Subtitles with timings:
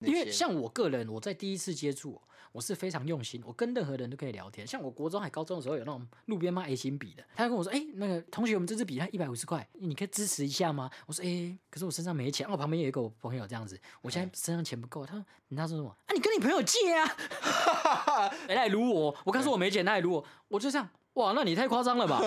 [0.00, 2.20] 因为像我个人，我在第一次接触，
[2.52, 4.66] 我是非常用心，我跟任何人都可以聊天。
[4.66, 15.04] 像我国中还高中的时候，有那种路边卖 A 型笔的，他就跟我说：“哎、那个同学，我们这支笔它一百五十块，你可以支持一下吗？”我说：“哎、可是我身上没钱。”哦，我旁边有一个我朋友这样子，我现在身上钱不够。
[15.04, 15.90] 他说：“你他说什么？
[16.06, 17.06] 啊，你跟你朋友借啊？
[18.48, 20.88] ”哎，他还撸我，我刚说我没钱，他还撸我，我就这样。
[21.14, 22.20] 哇，那你太夸张了吧？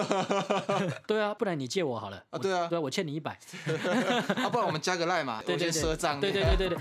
[1.08, 2.18] 对啊，不然你借我好了。
[2.30, 3.32] 啊对啊我对啊，我欠你一百。
[4.36, 6.20] 啊，不然我们加个赖嘛，对对对，我先赊账。
[6.20, 6.78] 对对对对对。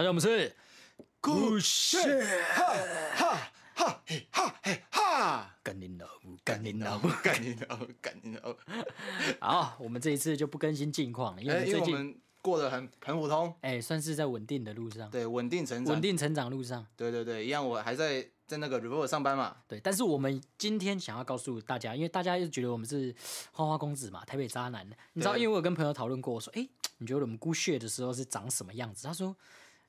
[0.00, 0.56] 大家好，我们是
[1.20, 1.98] 故事，
[2.54, 2.74] 哈
[3.14, 7.10] 哈哈嘿哈嘿哈，干你老母，干你老母。
[7.22, 8.56] 干你老，干你老。
[9.46, 16.86] 好，我们这一次就不更新近况了，因为最近过得很很普通，哎、算是在稳定的路上，对，稳定成长，稳，定成长路上。
[16.96, 23.14] 对对对，一样，我还在在那个 report 上班嘛，对，但是我们今天想要告诉大家，因为大家一直觉得我们是
[23.52, 24.88] 花花公子嘛，台北渣男。
[25.12, 29.06] 你知道，因为我有跟朋友讨论过，我说，哎、你觉得我们孤血的时候是长什么样子？
[29.06, 29.36] 他说，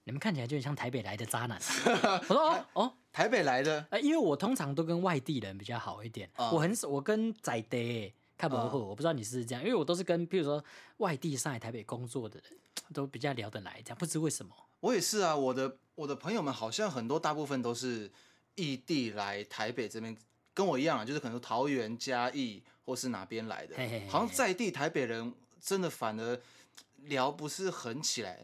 [0.03, 1.59] 你们看起来就很像台北来的渣男。
[2.27, 10.63] 我说，哦哦，台北来的，呃，因为我通常都跟外地人比较好一点，嗯我很少，我跟仔爹看不合，我不知道你是这样，因为我都是跟，譬如说
[10.97, 12.57] 外地上来台北工作的人，
[12.93, 14.51] 都比较聊得来，这样不知为什么。
[14.79, 18.11] 我也是啊，我的我的朋友们好像很多大部分都是
[18.55, 20.17] 异地来台北这边，
[20.55, 26.41] 跟我一样啊，就是可能桃园、嘉义或是哪边来的嘿嘿嘿，好像在地台北人真的反而
[27.03, 28.39] 聊不是很起来。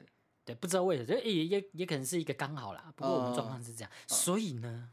[0.48, 2.92] 对，不知道为什么，就也也也可能是一个刚好啦。
[2.96, 4.90] 不过我们嗯状况是这样，所以呢，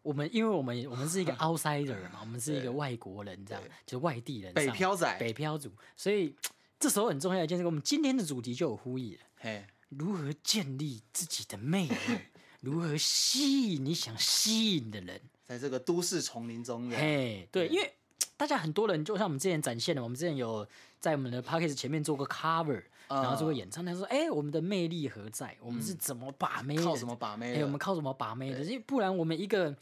[0.00, 6.34] 我们因为我们我们是一个 outsider 嘛，我们是一个外国人，这样对就外地人，北漂仔，北漂族，所以
[6.80, 11.94] 这时候很重要的一件事，我们今天的主题就有呼应了：嘿，如何建立自己的魅力，
[12.62, 15.20] 如何吸引你想吸引的人。
[15.44, 17.94] 在这个都市丛林中的，嘿，对，因为
[18.36, 20.66] 大家很多人，就像我们之前展现的，我们之前有
[20.98, 25.56] 在我们的 p a c k a g e 前面做过 cover，、嗯然后就会演唱，他说：“哎、我们的魅力何在？
[25.60, 26.84] 我们是怎么把妹的？
[26.84, 27.64] 靠什么把妹哎、的？
[27.64, 28.60] 我们靠什么把妹的？
[28.62, 29.74] 因为不然我们一个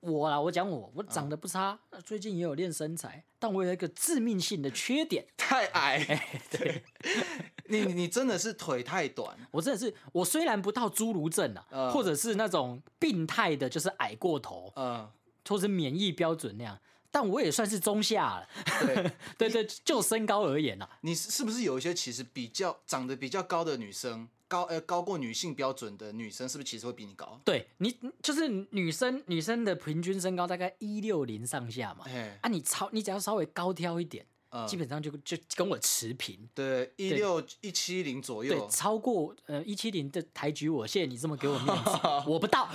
[0.00, 6.82] 我啦，我讲我，我长得不差，最近也有练身材，但我有一个致命性的缺点， 太矮，对，
[7.68, 15.06] 你你真的是腿太短，我真的是，我虽然不到侏儒症啊，嗯或者是那种病态的，就是矮过头，嗯，
[15.46, 16.78] 或是免疫标准那样，
[17.10, 18.48] 但我也算是中下了。
[18.80, 27.40] 对， 对对，就身高而言啊，你是是不是有一些其实比较长得比较高的女生，高呃高过女性标准的女生，是不是其实会比你高？
[27.44, 36.48] 对你就是女生女生的平均身高大概一六零上下嘛，哎，啊，你超你只要稍微高挑一点，嗯基本上就就跟我持平。
[36.54, 41.90] 对，一六一七零左右对，右，超过呃一七零的抬举我，谢谢你这么给我面子，
[42.26, 42.68] 我不到。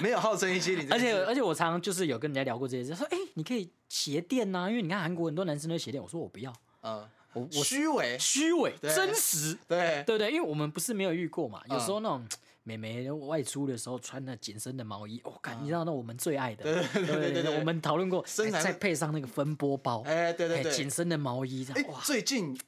[0.00, 10.30] 没有号称一七零，而且而且我常常就是有跟人家聊过这些事，说哎、你可以鞋垫呐、因为你看韩国很多男生都鞋垫，我说我不要，嗯，我我虚伪，虚伪真实，对，对不对？
[10.30, 12.26] 因为我们不是没有遇过嘛，有嗯时候那种
[12.62, 22.58] 美眉外出的时候穿那紧身的毛衣，我、感你知道那我们最爱的，对对对对对我们讨论过，身材哎再配上那个分波包，哎，对对哎对，紧身的毛衣这哎样，哇，，最近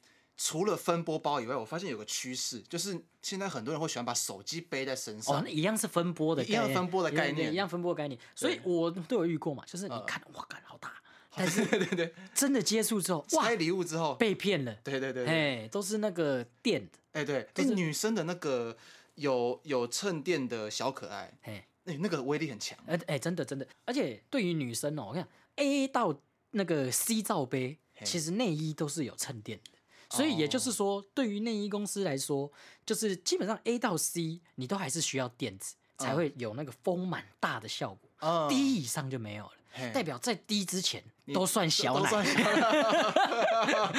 [0.43, 5.51] 除了分波包以外，我发现有个趋势，就是现在很多人会喜欢把手机背在身上哦，那。
[5.51, 10.91] 一样是分波的概念，一样分波的概念一样分波的概念，所以我都有遇过嘛，就是你嗯看，哇，感好大，
[11.35, 18.75] 但 是对对对，真的接触之后，哇拆，礼物之后，被骗了，对对对对，哎，都是那个垫的，哎对，是女生的那个
[19.13, 22.75] 有有衬垫的小可爱，哎，哎那个威力很强。
[22.87, 25.27] 哎哎，真的真的，而且对于女生哦，我看
[25.57, 26.19] A 到
[26.49, 29.71] 那个 C 罩杯，其实内衣都是有衬垫的。
[30.11, 32.51] 所以也就是说，对于内衣公司来说，
[32.85, 38.09] 就是基本上 A 到 C 你都还是需要垫子，才会有那个丰满大的效果。
[38.19, 43.91] 嗯 D 以上就没有了，代表在 D 之前都算小奶，都算小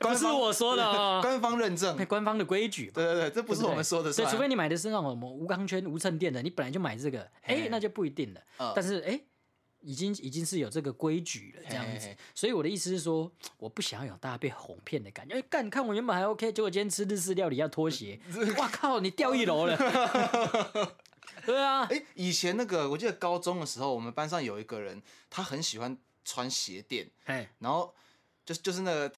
[0.00, 2.06] 不是我说的哦，官方认证那。
[2.06, 2.92] 官方的规矩嘛。
[2.94, 4.28] 对对对，这不是我们说的所以。
[4.28, 8.40] 除非你买的是那种什么无钢圈、无衬垫的，你本来就买这个，哎、嘿那就不一定了。
[8.58, 9.20] 嗯但是哎、
[9.80, 11.92] 已经已经是有这个规矩了，这样子。
[11.92, 12.18] 嘿嘿嘿。
[12.34, 15.36] 所以我的意思是说，我不想要有大家被哄骗的感觉。
[15.36, 18.18] 哎、干，看我原本还 OK，结果今天吃日式料理要脱鞋，
[18.58, 19.76] 哇靠，你掉一楼了。
[21.44, 25.00] 对啊，哎，以前那个我记得高中的时候，我们班上有一个人，
[25.30, 27.94] 他很喜欢穿鞋垫，哎，然后
[28.44, 29.12] 就就是那个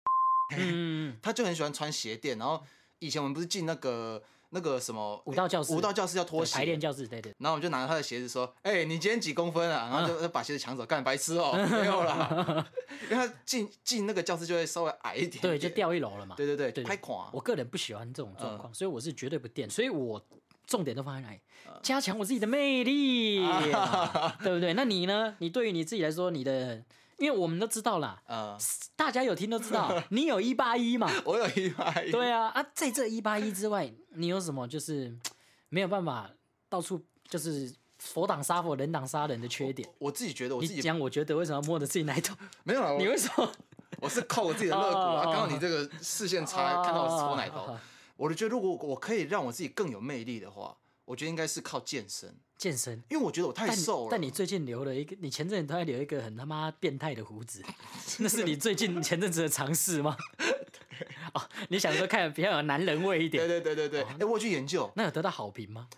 [0.56, 2.62] 嗯， 他就很喜欢穿鞋垫，然后
[2.98, 12.66] 以前我们不是进那个那个什么舞蹈教室舞蹈教室要脱鞋，排练教室，对对，然后我们就拿着他的鞋子说：“哎、你今天几公分啊？”然后就就把鞋子抢走，干白痴哦、没有啦，
[13.10, 15.68] 因为他进进那个教室就会稍微矮一点点对，就。
[15.70, 16.34] 掉一楼了嘛。
[16.36, 17.30] 对对对，对拍垮。
[17.32, 20.20] 我个人不喜欢这种状嗯况，所以我是绝对不垫，所以我
[20.66, 21.36] 重点都放在哪里？
[21.36, 24.72] 嗯加强我自己的魅力， 啊对不对？
[24.74, 25.36] 那你呢？
[25.38, 26.82] 你对于你自己来说，你的，
[27.18, 28.56] 因为我们都知道啦，呃，
[28.96, 31.10] 大家有听都知道，你有一八一嘛？
[31.26, 32.10] 我有一八一。
[32.10, 35.14] 对啊，啊，在这一八一之外，你有什么就是
[35.68, 36.30] 没有办法
[36.68, 39.88] 到处就是佛挡杀佛，人挡杀人的缺点？
[39.98, 42.34] 我自己觉得我你自己讲，我觉得为什么要摸着自己奶头？
[42.62, 43.52] 没有啦，你为什么
[44.00, 45.24] 我是靠我自己的肋骨啊。
[45.24, 47.80] 刚刚好你这个视线差，看到我搓奶头哦。
[48.16, 53.02] 我就觉得如果我可以让我自己更有魅力的话，我觉得应该是靠健身，健身？
[53.08, 54.08] 因为我觉得我太瘦了。
[54.10, 57.62] 但你最近留了一个，你前阵子都在留一个很他妈变态的胡子，
[58.18, 60.16] 那是你最近前阵子的尝试吗？
[61.34, 65.88] 哦，你想说看比较有男人味一点，对对对对对，哎、我有去研究，那有得到好评吗？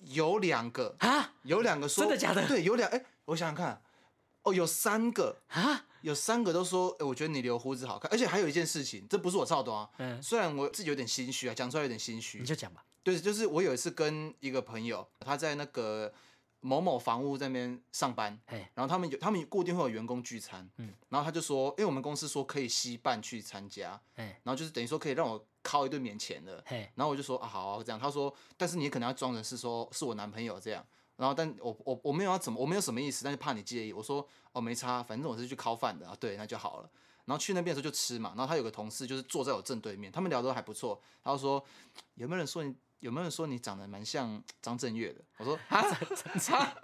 [0.00, 3.80] 有两个，啊有两个说真的假的对，有两哎、我想想看，
[4.42, 12.82] 哦，有三个，啊，有三个都说，哎、我觉得你留胡子好看，而且还有一件事情，这不是我操的啊，嗯，虽然我自己有点心虚啊，讲出来有点心虚你，就讲吧。
[13.02, 16.12] 对，就是我有一次跟一个朋友，他在那个
[16.60, 30.84] 某某房屋在那边上班，嘿，然后他们有他们固定会有员工聚餐，嗯然后他就说，因为我们公司说可以吸伴去参加，嘿，然后就是等于说可以让我靠一顿免钱的，嘿，然后我就说啊好啊这样，他说但是你可能要装成是说是我男朋友这样，
[31.16, 36.90] 然后但我我我没有要怎么我没有什么意思，但是怕你介意，我说哦没差，反正我是去靠饭的啊，对，那就好了。
[37.26, 41.64] 然后去那边的时候就吃嘛，然后他有个同事就是坐在我正对面，他们聊得都还不错，他就说
[42.14, 45.20] 有没有人说你有没有人说你长得蛮像张震岳的？
[45.38, 46.74] 我说啊啊，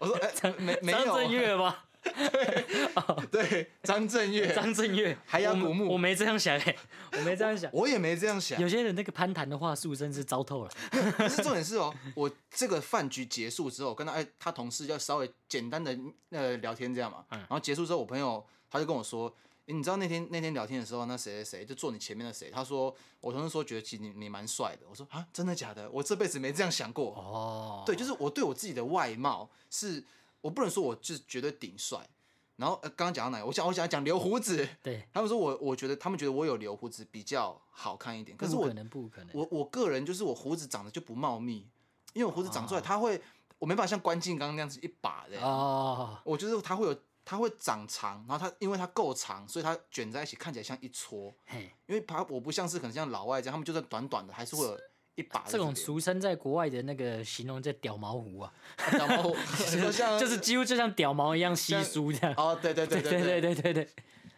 [0.00, 1.76] 我说哎、没没有张震岳吗？
[3.30, 6.76] 对张震岳，张震岳，海洋古墓我我没这样想哎，
[7.12, 7.70] 我没这样想。
[7.74, 10.70] 我也没这样想，有些人那个攀谈的话术真是糟透了。
[10.90, 15.96] 可是重点是哦，我这个饭局结束之后，跟他哎，他同事要稍微简单的
[16.30, 19.34] 呃聊天这样嘛，嗯然后结束之后，我朋友他就跟我说，诶
[19.74, 25.90] 你知道那天那天聊天的时候，那谁谁谁就坐你前面的谁，他说我同事说觉得其实你你蛮帅的，我说啊真的假的？
[25.90, 27.14] 我这辈子没这样想过。
[27.14, 30.02] 哦，对，就是我对我自己的外貌是，
[30.40, 32.08] 我不能说我就是绝对顶帅。
[32.56, 33.44] 然后呃，刚刚讲到哪？
[33.44, 39.30] 我想我想讲留胡子，对，他们说我我觉得他们觉得我有留胡子比较好看一点，可是我不可能，不可能。
[39.32, 41.68] 我我个人就是我胡子长得就不茂密，
[42.14, 43.22] 因为我胡子长出来，哦它会，
[43.60, 54.80] 我没办法像关敬刚那样子一把的，哦，我就是它会有，它会长长，然后它因为它够长，所以它卷在一起看起来像一撮，嘿，因为它我不像是可能像老外这样，他们就算短短的还是会有
[55.14, 58.50] 一把在这种俗称在国外的那个形容叫屌毛胡啊，
[58.92, 59.36] 然后
[59.70, 62.34] 就像就是几乎就像屌毛一样稀疏这样。
[62.38, 63.88] 哦，对对对对对对，对对对。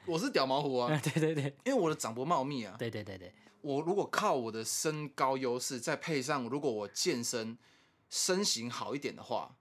[0.05, 1.45] 我是屌毛胡啊， 对对对。
[1.65, 7.57] 因为我的长不茂密啊，对对对对，我如果靠我的身高优势，再配上如果我健身
[8.09, 9.55] 身形好一点的话，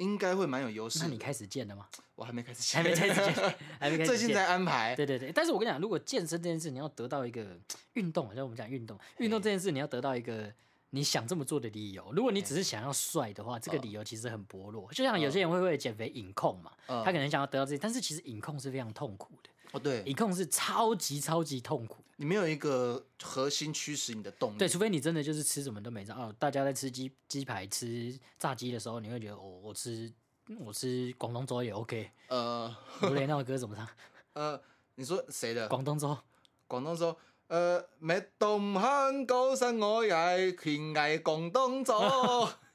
[0.00, 1.04] 应该会蛮有优势的。
[1.04, 1.86] 那你开始健了吗？
[2.14, 4.34] 我还没开始，还没开始健，还没开 始最近。
[4.34, 4.96] 在安排。
[4.96, 7.58] 对对对，但是我跟你讲，如果健身这件事，你要得到一个
[7.92, 10.52] 运动，像我们讲运动，运动这件事，你要得到一个
[10.90, 12.12] 你想这么做的理由。
[12.12, 14.90] 如果你只是想要帅的话，这个理由其实很薄弱。
[14.92, 22.04] 就像有些人会为了减肥隐控嘛，嗯他可能想要得到这些，但是其实隐控是非常痛苦的，哦，对，一控是超级超级痛苦。
[22.16, 24.58] 你没有一个核心驱使你的动力。
[24.58, 26.34] 对，除非你真的就是吃什么都没差哦。
[26.38, 30.12] 大家在吃鸡鸡排、吃炸鸡的时候，你会觉得哦，我吃
[30.58, 32.10] 我吃广东粥也 OK。
[32.28, 33.88] 呃吴雷那首歌怎么唱？
[34.34, 34.60] 呃，
[34.96, 35.66] 你说谁的？
[35.68, 36.18] 广东粥。
[36.66, 37.16] 广东粥。
[37.48, 41.94] 呃，麦东香高山我也偏爱广东粥。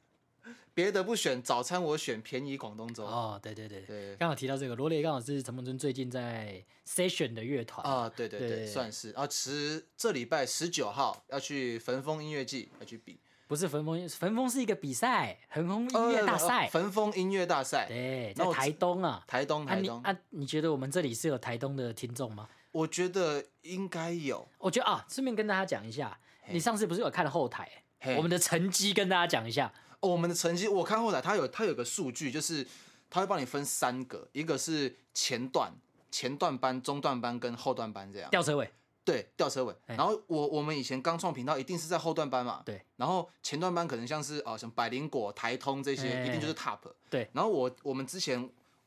[0.75, 3.05] 别的不选，早餐我选便宜广东粥。
[3.05, 9.25] 哦，对对对对，对刚好提到这个，罗雷刚好是陈梦尊最近在 Session 的乐团啊，对对对，算是啊。
[9.31, 13.17] 十这礼拜十九号要去焚风音乐季要去比
[13.47, 16.67] 不是焚风，焚风是一个比赛，焚风音乐大呃赛。
[16.67, 19.23] 焚风音乐大赛，对，在台东啊。
[19.25, 22.49] 台东啊台东，你啊，你觉得我们这里是有台东的听众吗？
[22.73, 24.45] 我觉得应该有。
[24.57, 29.71] 我觉得啊，顺便跟大家讲一下，你上次不是有看后台，嘿我们的成绩跟大家讲一下。
[30.05, 32.65] 哦我们的成绩，我看后台它有它有个数据，就是
[33.09, 35.73] 它会帮你分三个，一个是前段、
[36.11, 38.29] 前段班、中段班跟后段班这样。
[38.29, 38.71] 吊车尾，
[39.03, 39.73] 对，吊车尾。
[39.87, 42.61] 嘿然后我我们以前刚创频道，一定是在后段班嘛。
[42.63, 42.85] 对。
[42.97, 46.79] 然后前段班可能像是哦，像百灵果、台通这些，嘿一定就是 top。
[47.09, 47.27] 对。
[47.33, 48.39] 然后我我们之前，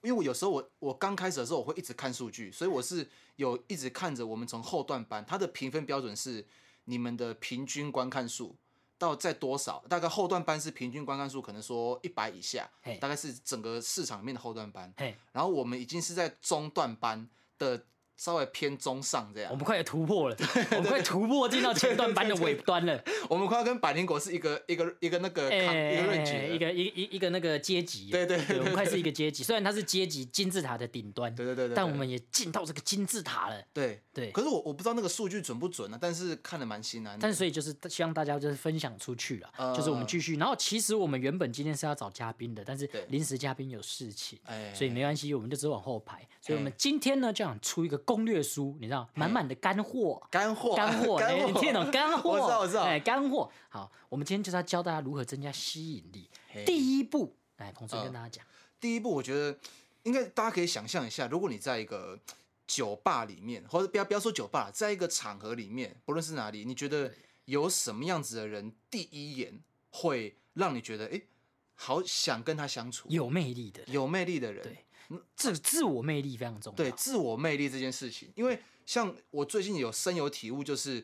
[0.03, 6.47] 因为我有时候我我刚开始的时候，我会一直看数据，所以我是有一直看着我们从后段班，它的评分标准是
[6.85, 8.55] 你们的平均观看数。
[8.99, 9.83] 到在多少？
[9.89, 12.69] 大概后段班是平均观看数，可能说一百以下，
[13.01, 14.93] 大概是整个市场里面的后段班。
[15.33, 17.29] 然后我们已经是在中段班
[17.59, 17.83] 的
[18.19, 19.51] 稍微偏中上这样。
[19.51, 20.37] 我们快要突破了，
[20.73, 23.03] 我们快突破进到前段班的尾端了。
[23.31, 29.43] 我们快要跟百灵果是一个一个一个那个康一个论哎，据一个一一一个那个阶级，对对对我们快是一个阶级。
[29.43, 33.63] 虽然它是阶级金字塔的顶端，对对对对，对但我们也进到这个金字塔了。
[33.73, 34.03] 对。
[34.19, 37.23] 对，可是我我不知道那个数据准不准呢，但是看得蛮心安的。
[37.23, 40.35] 但是所以就是希望大家就是分享出去了，呃就是我们继续。
[40.37, 46.27] 然后其实我们原本今天是要找嘉宾的，但是临时嘉宾有事情，哎，所以没关系，我们就只往后排。
[46.41, 50.27] 所以我们哎今天呢就想出一个攻略书，你知道，满满的干货。
[50.31, 50.75] 干货。
[50.75, 51.47] 干货，干货。
[51.47, 52.31] 你听得懂干货？
[52.41, 52.85] 我知道我知道。
[52.85, 53.53] 哎，干货。
[53.69, 56.31] 好，我们今天就是要教大家如何增加吸引力。
[56.65, 58.05] 第一步，来，彭顺嗯。
[58.05, 58.47] 跟大家讲，
[58.81, 59.59] 第一步，我觉得
[60.05, 62.19] 应该大家可以想象一下，如果你在一个
[62.67, 67.13] 酒吧里面，或者不要不要说酒吧，在一个场合里面，不论是哪里，你觉得
[67.45, 69.61] 有什么样子的人，第一眼
[69.91, 71.21] 会让你觉得，哎，
[71.75, 74.79] 好想跟他相处，有魅力的人，有魅力的人，对
[75.37, 76.77] 自自我魅力非常重要。
[76.77, 80.97] 对自我魅力这件事情，因为像我最近有深有体悟，就是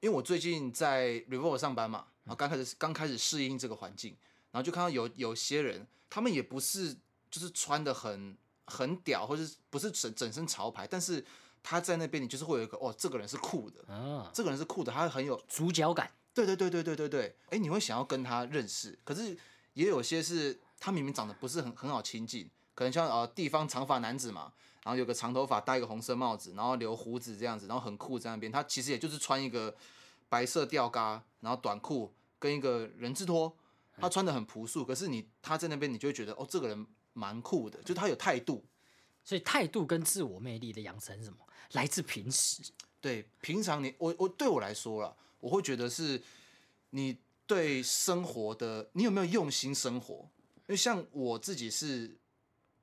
[0.00, 4.16] 因为我最近在 Revolve 上班嘛，然后刚开始刚开始适应这个环境，
[4.50, 6.94] 然后就看到有有些人，他们也不是
[7.30, 11.24] 就是穿的很很屌，或者是不是整整身潮牌，但是
[11.62, 16.10] 他在那边你就是会有一个哦，这个人是酷的，啊，这个人是酷的，他很有主角感。
[16.32, 19.36] 对对对对对对对，哎，你会想要跟他认识，可是
[19.74, 22.48] 也有些是他明明长得不是很很好亲近，
[22.80, 24.50] 可能像呃地方长发男子嘛，
[24.84, 29.76] 然后有个长头发，戴一个红色帽子，然后留胡子这样子，然后很酷在那边，他其实也就是穿一个
[30.30, 33.54] 白色吊嘎，然后短裤跟一个人字拖，
[33.98, 38.64] 他穿的很朴素，可是你他在那边你就会觉得哦，这个人蛮酷的，就他有态度。
[39.22, 41.36] 所以态度跟自我魅力的养成是什么？
[41.72, 42.62] 来自平时。
[42.98, 46.22] 对，平常你我我对我来说了，我会觉得是
[46.88, 50.26] 你对生活的，你有没有用心生活？
[50.66, 52.16] 因为像我自己是，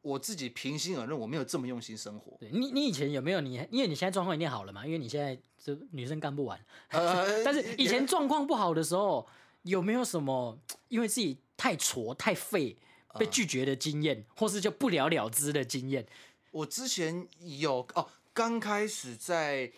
[0.07, 2.37] 我自己平心而论，我没有这么用心生活。
[2.39, 3.55] 对你，你以前有没有你？
[3.69, 6.57] 因为你现在状况一定好了嘛，因为你现在这女生干不完。
[6.89, 9.27] 呃， 但是以前状况不好的时候，
[9.63, 12.77] 有没有什么因为自己太挫太废
[13.19, 16.05] 被拒绝的经验，或是就不了了之的经验？
[16.51, 19.69] 我之前有哦，刚开始在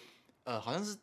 [0.44, 0.96] 呃，好像是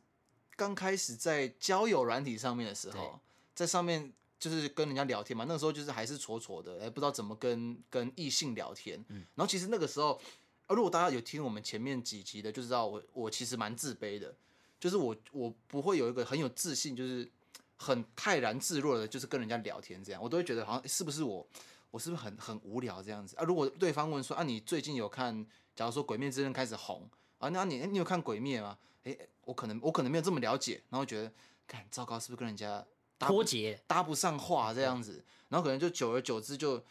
[0.54, 3.18] 刚开始在交友软体上面的时候，
[3.54, 9.02] 在上面就是跟人家聊天嘛，那个时候就是还是挫挫的，哎，不知道怎么跟跟异性聊天。
[9.08, 10.20] 嗯然后其实那个时候，
[10.66, 14.34] 啊如果大家有听我们前面几集的，就知道我我其实蛮自卑的，
[14.78, 17.28] 就是我我不会有一个很有自信，就是
[17.76, 21.46] 很泰然自若的，就是跟人家聊天这样，我都会觉得好像诶是不是我
[21.90, 23.44] 我是不是很很无聊这样子啊？
[23.44, 28.76] 如果对方问说啊，你最近有看，假如说《鬼灭之刃》开始红啊，那你你有看《鬼灭》吗？
[29.04, 31.32] 诶，我可能我可能没有这么了解，然后觉得，
[31.66, 32.84] 看糟糕，是不是跟人家
[33.18, 36.84] 脱节，搭不上话这样子，然后可能就久而久之就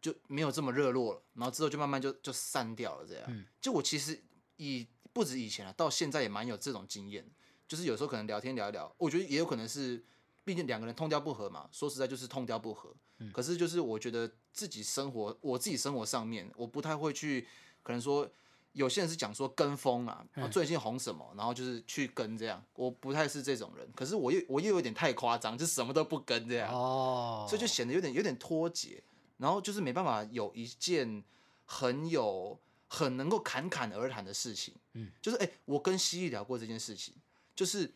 [0.00, 3.24] 就没有这么热络了，然后之后就慢慢就就散掉了这样。
[3.28, 4.20] 嗯就我其实
[4.56, 7.28] 以不止以前啊，到现在也蛮有这种经验，
[7.68, 10.04] 就是有时候可能聊天聊一聊，我觉得也有可能是，
[10.44, 12.94] 毕竟两个人通调不合嘛，说实在就是通调不合。
[13.18, 17.46] 嗯可是就是我觉得自己生活，我自己生活上面，我不太会去，
[17.82, 18.30] 可能说。
[18.72, 23.90] 有些人是讲说跟风啊，啊最近红什么，然后就是去跟这样，我不太是这种人。
[23.96, 26.72] 可是我又我又有点太夸张，就什么都不跟这样。
[26.72, 29.02] 哦，所以就显得有点有点脱节，
[29.38, 31.24] 然后就是没办法有一件
[31.64, 34.74] 很有很能够侃侃而谈的事情。
[34.92, 37.14] 嗯，就是哎、我跟蜥蜴聊过这件事情，
[37.54, 37.92] 就是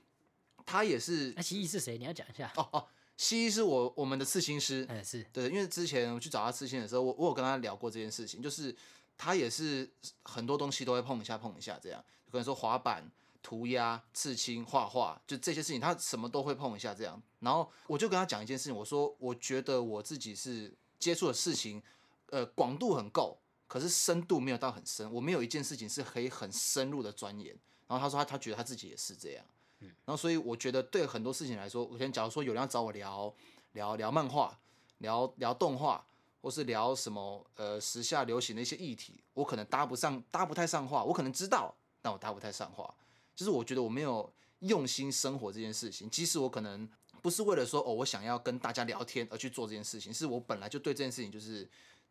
[0.67, 1.97] 他也是那蜥蜴是谁？
[1.99, 2.53] 你要讲一下。
[2.57, 8.75] 哦哦，蜥蜴是我我们的刺青师，嗯，是对，因为之前我去找他刺青的时候，我我有跟他聊过这件事情，就是
[9.17, 9.91] 他也是
[10.23, 13.11] 很多东西都会碰一下碰一下这样，可能说滑板、
[13.43, 17.21] 涂鸦、刺青、画画，就这些事情他什么都会碰一下这样。
[17.41, 21.83] 然后我就跟他讲一件事情，我说我觉得我自己是接触的事情，
[22.31, 27.57] 呃，广度很够，可是深度没有到很深，我没有一件事情是可以很深入的钻研。
[27.87, 29.45] 然后他说他他觉得他自己也是这样，
[29.81, 33.33] 嗯然后所以我觉得对很多事情来说，我先假如说有人要找我聊
[33.73, 34.59] 聊聊漫画，
[34.99, 36.07] 聊聊动画，
[36.45, 42.95] 或是聊什么呃时下流行的一些议题，我可能搭不上搭不太上话，我可能知道，但我搭不太上话。
[43.35, 46.87] 就是我觉得我没有用心生活这件事情，即使我可能
[47.23, 51.61] 不是为了说哦我想要跟大家聊天而去做这件事情，是我本来就对这件事情就是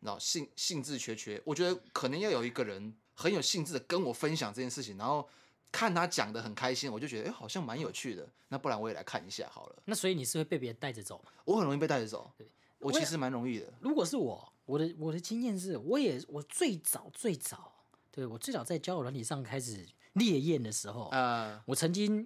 [0.00, 1.40] 知道兴兴致缺缺。
[1.44, 5.28] 我觉得可能要有一个人很有兴致的跟我分享这件事情，然后
[5.70, 8.28] 看他讲的很开心，我就觉得哎、好像蛮有趣的。
[8.48, 9.76] 那不然我也来看一下好了。
[9.84, 11.30] 那所以你是会被别人带着走吗？
[11.44, 12.44] 我很容易被带着走，我
[12.84, 13.72] 我其实蛮容易的。
[13.80, 17.72] 如果是我，我的我的经验是，我也我最早最早，
[18.10, 22.16] 对我最早在交友软体上开始烈焰的时候，呃，我曾经，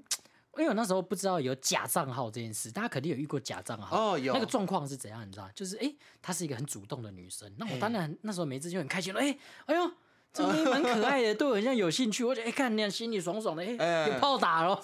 [0.56, 4.12] 因为我那时候不知道有假账号这件事，大家肯定有遇过假账号。
[4.12, 5.26] 哦，有那个状况是怎样？
[5.26, 5.52] 你知道吗？
[5.54, 9.90] 就是哎、诶她是一个很主动的女生，那我当然那时候没自信就很开心了，哎、哎呦，
[10.32, 12.22] 这妹蛮可爱的， 对我很像有兴趣。
[12.24, 14.76] 我觉得哎，看那样心里爽爽的，哎，哎有炮打了，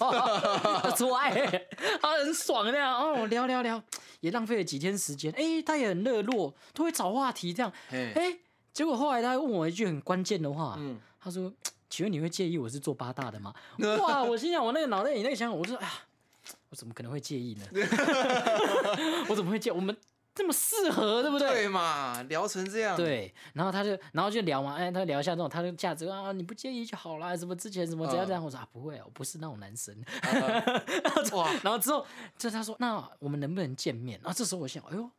[0.97, 1.31] 做爱，
[2.01, 3.81] 他很爽那样哦，聊聊聊，
[4.21, 5.31] 也浪费了几天时间。
[5.37, 7.71] 哎，他也很热络，都会找话题这样。
[7.89, 8.37] 嘿，哎，
[8.73, 11.51] 结果后来他还问我一句很关键的话，嗯，他说
[11.89, 13.53] ：“请问你会介意我是做八大的吗？”
[14.01, 15.91] 哇，我心想，我那个脑袋里那个想法，我说：“哎呀，
[16.69, 17.65] 我怎么可能会介意呢？
[19.29, 19.71] 我怎么会介？
[19.71, 19.95] 我们
[20.35, 29.95] 这么适合，对不对？”对嘛，聊成这样，，对，然后他就，然后就聊嘛，哎，他聊一下这种他的价值啊，你不介意就好啦，什么之前什么怎样怎样，我说啊不会啊，我不是那种男生。
[31.31, 32.05] 哇，然后之后，
[32.37, 34.19] 这他说那我们能不能见面？
[34.21, 35.09] 然后这时候我想，哎呦，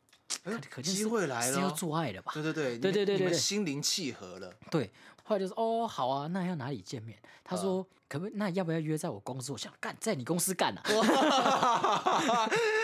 [0.43, 2.31] 哎呦可机会来是要了，做爱的吧？
[2.33, 4.91] 对对对，对对对对你们心灵契合了，对，
[5.23, 7.17] 后来就说哦好啊，那要哪里见面？
[7.43, 8.29] 他说、可不？
[8.33, 9.51] 那要不要约在我公司？
[9.51, 10.83] 我想干在你公司干啊。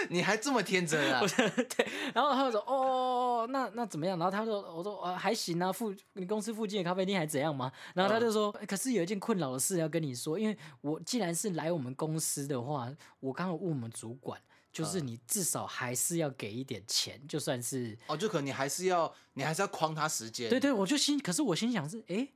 [0.09, 1.21] 你还这么天真啊？
[1.75, 4.17] 对，然后他就说哦那那怎么样？
[4.17, 7.71] 然后他说我说呃还行啊，附你公司附近的咖啡店还怎样吗？
[7.93, 14.39] 然后他就说、欸可是有一件困扰的事要跟你说，因为我既然是来我们公司的话，我刚刚问我们主管。
[14.73, 22.27] 就是你至少还是要给一点钱，就算是哦，就可能你还是要，你还是要框他时间，对对，我就心，可是我心想是，哎、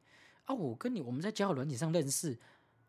[0.46, 2.38] 啊，我跟你我们在交友软体上认识，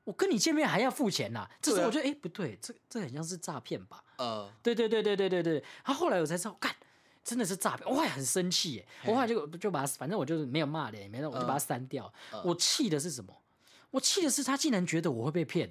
[0.08, 4.02] 我跟你见面还要付钱呐、这时候我觉得，哎、不对，这这很像是诈骗吧？
[4.16, 5.62] 呃，对对对对对对对。
[5.84, 6.74] 他后来我才知道，干，
[7.22, 8.88] 真的是诈骗，我还很生气耶。
[9.04, 12.10] 我后来就就把他，反正我就是没有骂脸，没有，我就把他删掉。
[12.32, 13.36] 嗯我气的是什么？
[13.90, 15.68] 我气的是他竟然觉得我会被骗，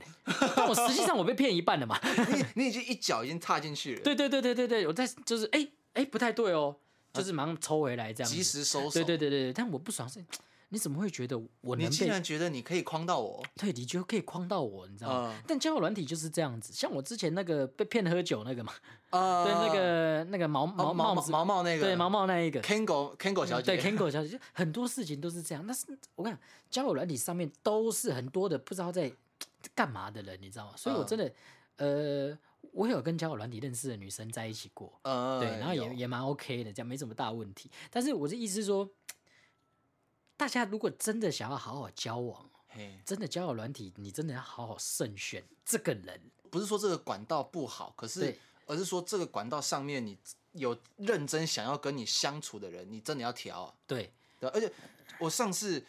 [0.56, 2.00] 但我实际上我被骗一半了嘛。
[2.32, 6.76] 你你已经一脚已经踏进去了， 对对对对对对，我在就是哎哎、不太对哦，
[7.12, 8.36] 就是马上抽回来这样子。
[8.36, 10.24] 及时收手，对对对对对，但我不爽是，
[10.70, 11.96] 你怎么会觉得我你能被？
[11.98, 15.34] 竟然觉得你可以框到我，对，你就可以框到我，你知道吗？
[15.34, 18.74] 嗯但交友软体就是这样子，像我之前那个被骗喝酒那个嘛，
[19.12, 25.64] 呃，对，那个那个毛哦毛毛，毛毛那个，对毛毛那一个，Kango Kango 小姐，对 Kango 小姐，就很多事情都是这样。
[25.66, 29.12] 但是我跟你讲，交友软体上面都是很多的不知道在
[29.74, 30.74] 干嘛的人，你知道吗？
[30.76, 31.34] 所以我嗯真的，
[31.78, 32.38] 呃，
[32.74, 37.72] 我有跟交友软体认识的女生在一起过，呃，对，然后也也蛮 OK 的，这样没什么大问题。
[37.90, 38.90] 但是我的意思是说，
[40.38, 46.22] 大家如果真的想要好好交往，嘿，真的交友软体，你真的要好好慎选这个人。
[46.50, 50.18] 不是说这个管道不好，可是对而是说这个管道上面你
[50.54, 53.74] 有认真想要跟你相处的人，你真的要调啊。
[53.86, 54.72] 对，对，而且
[55.20, 55.84] 我上次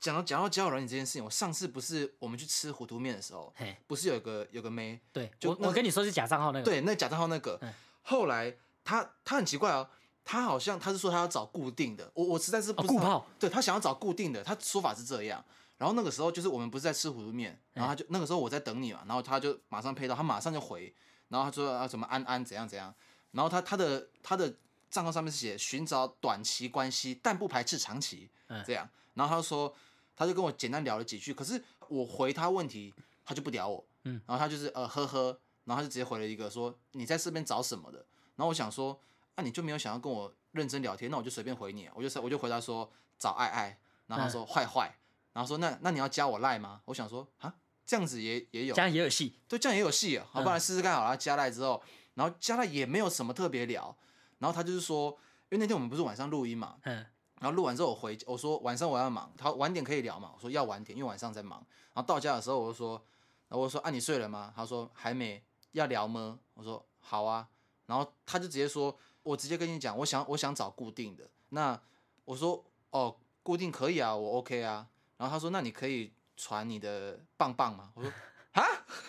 [0.00, 9.88] 讲到讲到交友软体这件事情，我上次不是我们去吃糊涂面的时候，嘿，不是有个有个妹，对就那我我跟你说是假账号那个，对，那假账号那个嗯，后来他他很奇怪哦，
[10.24, 13.26] 他好像他是说他要找固定的，我我实在是不知道，哦固炮。
[13.38, 15.44] 对他想要找固定的，他说法是这样。
[15.76, 20.94] 然后那个时候就是我们不是在吃糊涂面，然后他就那个时候我在等你嘛，然后他就马上配到，他马上就回，
[21.28, 22.94] 然后他说啊什么安安怎样怎样，
[23.32, 24.54] 然后他他的他的
[24.88, 29.74] 账号上面是写寻找短期关系，但不排斥长期，嗯这样，然后他就说
[30.16, 37.98] 他就跟我简单聊了几句，可是我回他问题他就不屌我，嗯，然后他就是呃呵呵，然后他就直接回了一个说你在这边找什么的，
[38.36, 38.98] 然后我想说
[39.34, 44.94] 啊你就没有想要跟我认真聊天，那我就随便回你，我就我就回答说找爱爱，然后他说坏坏，
[45.32, 46.80] 然后说那那你要加我赖吗？
[46.84, 47.54] 我想说啊
[47.86, 49.38] 这样子也也有，这样也有戏。
[49.46, 51.16] 对，这样也有戏啊，好，不然试试看好了。
[51.16, 51.82] 加赖之后，
[52.14, 53.94] 然后加赖也没有什么特别聊，
[54.38, 55.10] 然后他就是说，
[55.50, 56.94] 因为那天我们不是晚上录音嘛，嗯，
[57.40, 61.58] 然后录完之后我回我说晚上我要忙，他晚点可以聊嘛，我说要晚点，因为晚上在忙。
[61.92, 62.92] 然后到家的时候我就说，
[63.48, 64.52] 然后我就说啊你睡了吗？
[64.56, 66.38] 他说还没，要聊吗？
[66.54, 67.46] 我说好啊，
[67.84, 71.28] 然后他就直接说，我直接跟你讲，我想我想找固定的。
[71.48, 71.78] 那
[72.24, 74.86] 我说哦固定可以啊，我 OK 啊。
[75.16, 77.90] 然后他说那你可以传你的棒棒吗？
[77.96, 78.12] 我说
[78.52, 78.62] 啊，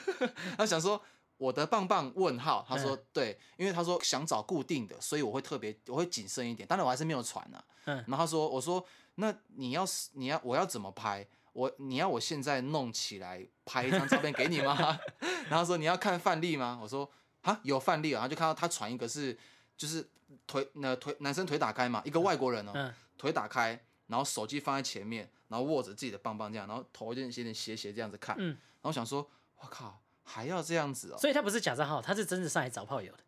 [0.58, 1.00] 他想说。
[1.38, 2.10] 我的棒棒？
[2.16, 6.66] 问号，他说对，因为他说想找固定的，所以我会特别我会谨慎一点。
[6.66, 7.62] 当然我还是没有传啊。
[7.84, 8.84] 嗯然后他说，我说
[9.16, 11.28] 那你要是你要我要怎么拍？
[11.52, 14.98] 我你要我现在弄起来拍一张照片给你吗？
[15.52, 16.80] 然后说你要看范例吗？
[16.82, 19.38] 我说啊有范例啊，然后就看到他传一个是
[19.78, 20.08] 就是
[20.48, 33.20] 腿那腿男生腿打开嘛，一个外国人哦，嗯腿打开，然后手机放在前面，然后握着自己的棒棒这样，然后头有点有点斜斜这样子看，嗯然后想说我靠还要这样子哦，所以他不是假账号，他是真的上来找炮友的。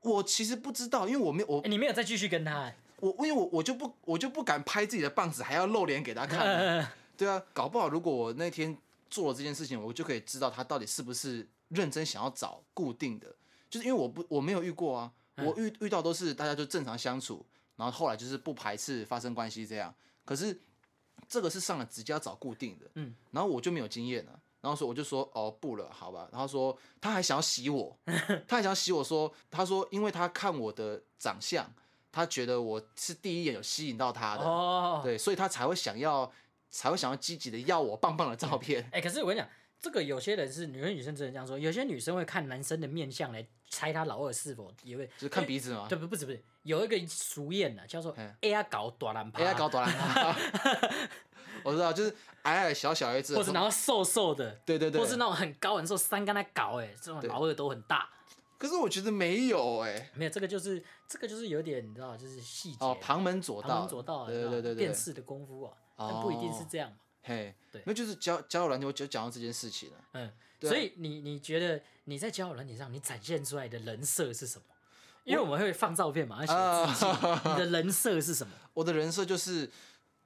[0.00, 2.76] 我其实不知道，因为我没有你没有再继续跟他哎。
[3.00, 6.38] 我因为我我就不我就不敢拍自己的棒子，还要露脸给他看
[7.16, 8.76] 对啊，搞不好如果我那天
[9.10, 13.34] 做了这件事情，我就可以知道他到底是不是认真想要找固定的。
[13.68, 17.44] 就是因为我不我没有遇过啊，嗯我遇遇到都是大家就正常相处，
[17.76, 19.94] 然后后来就是不排斥发生关系这样。
[20.24, 20.60] 可是
[21.28, 24.40] 这个是上来直接要找固定的，嗯，然后我就没有经验了。
[24.60, 26.26] 然后说我就说哦不了，好吧。
[26.32, 27.94] 然后说他还想要洗我，
[28.48, 31.70] 他还想要洗我说，他说因为他看我的长相，
[32.10, 36.32] 他觉得我是第一眼有吸引到他的，哦，对，所以他才会想要
[36.70, 38.88] 才会想要积极的要我棒棒的照片。
[38.90, 39.46] 哎、可是我跟你讲，
[39.78, 45.86] 这个有些人是女生女生只能这样说，有些女生会看男生的面相来猜他老二是否有个，就是 看鼻子嘛。
[45.88, 49.42] 对不不是不是，有一个俗谚呢，叫做嗯 “A 呀搞短蓝趴。
[49.42, 50.36] ”，，AI 搞短蓝，
[51.64, 58.08] 我知道，就是矮矮小小一只，或者然后瘦瘦的，对对对，或是那种很高很瘦三跟他搞，哎，这种老二都很大。
[58.56, 62.78] 可是我觉得没有哎、没有，这个就是这个就是有点你知道，就是细节。
[62.80, 66.96] 哦，旁门左道，旁门左道啊，对对对对对，辨识的功夫啊，但不一定是这样嘛。
[67.22, 69.96] 嘿，对那就是交交友软件，我就讲到这件事情了。
[70.12, 74.64] 嗯，所以你你觉得你在交友软体上你展现出来的人设是什么？
[75.24, 77.06] 因为我们会放照片嘛，要写字记，
[77.48, 78.52] 你的人设是什么？
[78.74, 79.70] 我的人设就是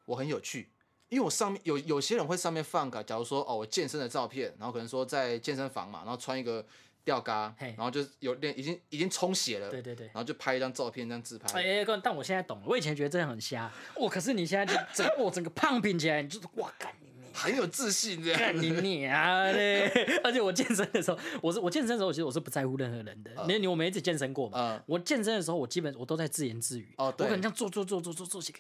[0.07, 0.71] 我很有趣，
[1.09, 6.67] 因为我上面有有些人会上面放个，假如说哦我健身的照片，然后可能说在健身房嘛，然后穿一个
[7.05, 10.17] 吊嘎，嘿然后就有练已经已经充血了，对对对然。
[10.17, 11.63] 后就拍一张照片这样自拍。
[11.63, 17.08] 哎、但但我现在懂了，我以前觉得这样很瞎，哦，可是你现在就整我整个胖平起来，你就是哇，干你你
[17.39, 19.89] 很有自信这样干你娘嘞！
[20.25, 23.31] 而且我健身的时候，我是我健身的时候，其实我是不在乎任何人的。
[23.47, 24.59] 你你我们一直健身过嘛？
[24.59, 26.93] 嗯我健身的时候，我基本我都在自言自语。
[26.99, 28.59] 哦对我可能这样做做做做做做几个，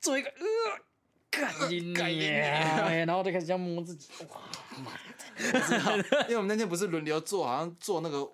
[0.00, 0.44] 做一个呃，
[1.30, 3.04] 干你娘！
[3.06, 4.40] 然后就开始这样摸自己，哇
[4.78, 4.92] 妈，
[6.22, 8.30] 因为我们那天不是轮流做，好像做那个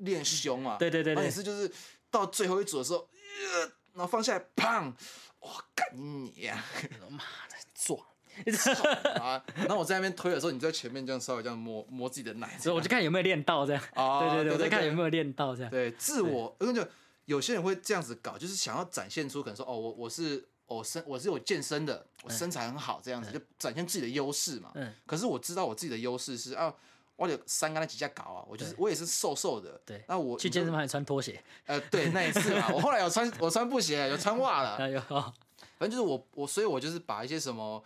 [0.00, 1.72] 练胸嘛，对对对对也是就是
[2.10, 3.60] 到最后一组的时候，呃，
[3.94, 4.92] 然后放下来，砰，
[5.40, 6.62] 哇，干你呀！
[7.08, 7.98] 妈的爽！
[9.20, 13.82] 啊，然后我在那边推的时候，你在前面这样稍微这样摸摸自己的奶， 所以我就看有没有练到这样。
[13.94, 15.70] 哦 对对对，我在看有没有练到这样。
[15.70, 16.86] 对自我，因为就
[17.26, 24.72] 有些人会这样子搞，就是想要展现出可能说哦，我我是我身我是有健身的，我身材很好这样子，就展现自己的优势嘛。
[24.74, 26.74] 嗯可是我知道我自己的优势是啊，
[27.16, 29.80] 我有三杆那几下搞啊，我就是我也是瘦瘦的。
[29.84, 35.32] 对那我去健身房还穿拖鞋，呃，对那一次嘛，我后来有穿我穿布鞋，有穿袜了，哎呦，哦
[35.78, 37.82] 反正就是我我，所以我就是把一些什么。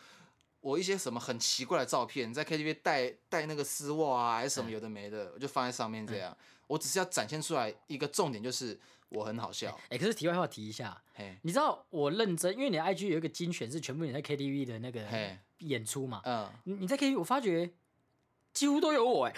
[0.67, 6.37] 我一些什么很奇怪的照片，在 KTV 带带那个丝袜啊，还是什么有的没的，我就放在上面这样。
[6.67, 8.77] 我只是要展现出来一个重点，就是
[9.11, 9.79] 我很好笑。
[9.91, 15.07] 哎，可是题外话提一下，嘿，你知道我认真，因为你的 IG 有一个精选是全部你在 KTV 的那个，
[15.59, 17.71] 演出嘛，嗯，你你在 KTV 我发觉
[18.53, 19.35] 几乎都有我哎，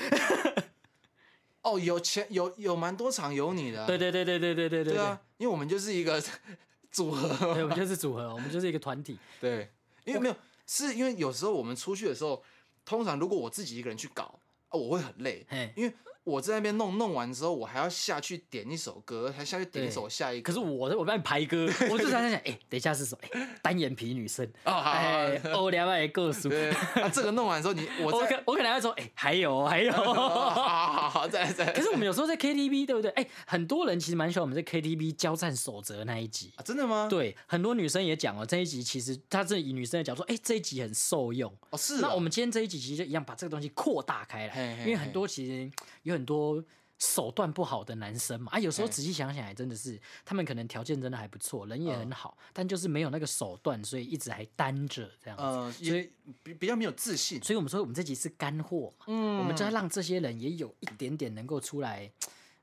[1.61, 6.19] 哦，有前有有蛮多场有你的啊、对对对对对对对对对啊，因为我们就是一个
[6.91, 9.71] 组合，对，我们就是组合，我们就是一个团体，对，
[10.07, 10.37] 因为没有，
[10.69, 12.45] 是因为有时候我们出去的时候，
[12.85, 15.93] 通常如果我自己一个人去搞，啊，我会很累，因为
[16.29, 20.43] 我在那边弄弄完之后，我还要下去点一首歌，还下去点一首下一个。
[20.43, 23.29] 可是我我帮你排歌， 我就在想，哎，等一下是什么？
[23.33, 29.93] 哎，单眼皮女生， 哦，好欧两百个数，对，啊，这个弄完之后你，我我再，可我可能会说，哎，还有还有。
[29.93, 31.73] 好好好好，再来再来。
[31.73, 33.11] 可是我们有时候在 KTV，对不对？
[33.13, 36.53] 哎、很多人其实蛮喜欢我们在 KTV 交战守则那一集。
[36.57, 37.07] 啊，真的吗？
[37.09, 41.51] 对，很多女生也讲了这一集，其实她是以女生的角度说，哎、这一集很受用。
[41.71, 41.99] 哦，是哦。
[42.03, 45.71] 那我们今天这一集其实就一样，把这个东西扩大开来，嘿嘿因为很多其实
[46.03, 46.63] 有很多
[46.99, 55.45] 手段不好的男生嘛，啊，有时候仔细想想，还真的是他们可能条件真的还不错，人也嗯很好，但就是没有那个手段，所以一直还单着这样子。
[55.45, 56.11] 呃，也
[56.43, 57.41] 比比较没有自信。
[57.41, 62.11] 所以我们说我们这集是干货嘛，嗯我们就要让这些人也有一点点能够出来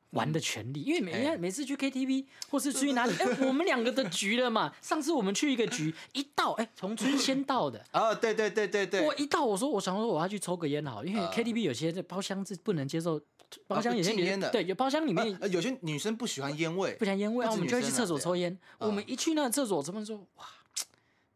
[0.10, 4.74] 玩的权利，因为每每次去 KTV 或是去哪里，哎、我们两个的局了嘛。
[4.82, 7.82] 上次我们去一个局，一到哎，从春先到的。
[7.92, 13.20] 啊，对对对对对，我一到，我说我想说我要去抽个烟好，因为呃 KTV 有些这包厢是不能接受，
[13.68, 18.52] 包厢不有些女的对有包厢里面呃有些女生不喜欢烟味不，喜欢烟味，啊，我们就会去厕所抽烟。
[18.80, 20.46] 嗯我们一去那个厕所，他们说哇。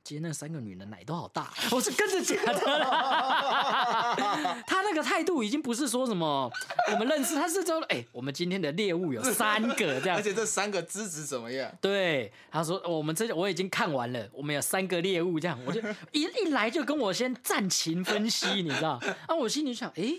[0.01, 2.59] 今天那三个女人奶都好大，我是跟着假的。
[4.65, 6.51] 他那个态度已经不是说什么
[6.91, 10.21] 我们认识，他是说哎、我们今天的猎物有三个这样而。
[10.23, 11.71] 且这三个资质怎么样？
[11.79, 15.79] 对，他说哦我们这我已经看完了，我们有三个猎物这样，我就
[16.11, 18.99] 一一来就跟我先战情分析，你知道？
[19.27, 20.11] 啊，我心里想，哎、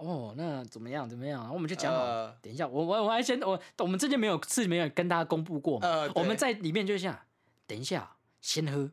[0.00, 1.08] 哦，那怎么样？
[1.08, 1.40] 怎么样？
[1.40, 5.86] 然后我们就讲好，呃等一下，我我我还先我我们之前没有是没有跟大家公布过嘛？
[5.86, 7.18] 呃我们在里面就想，
[7.66, 8.90] 等一下先喝，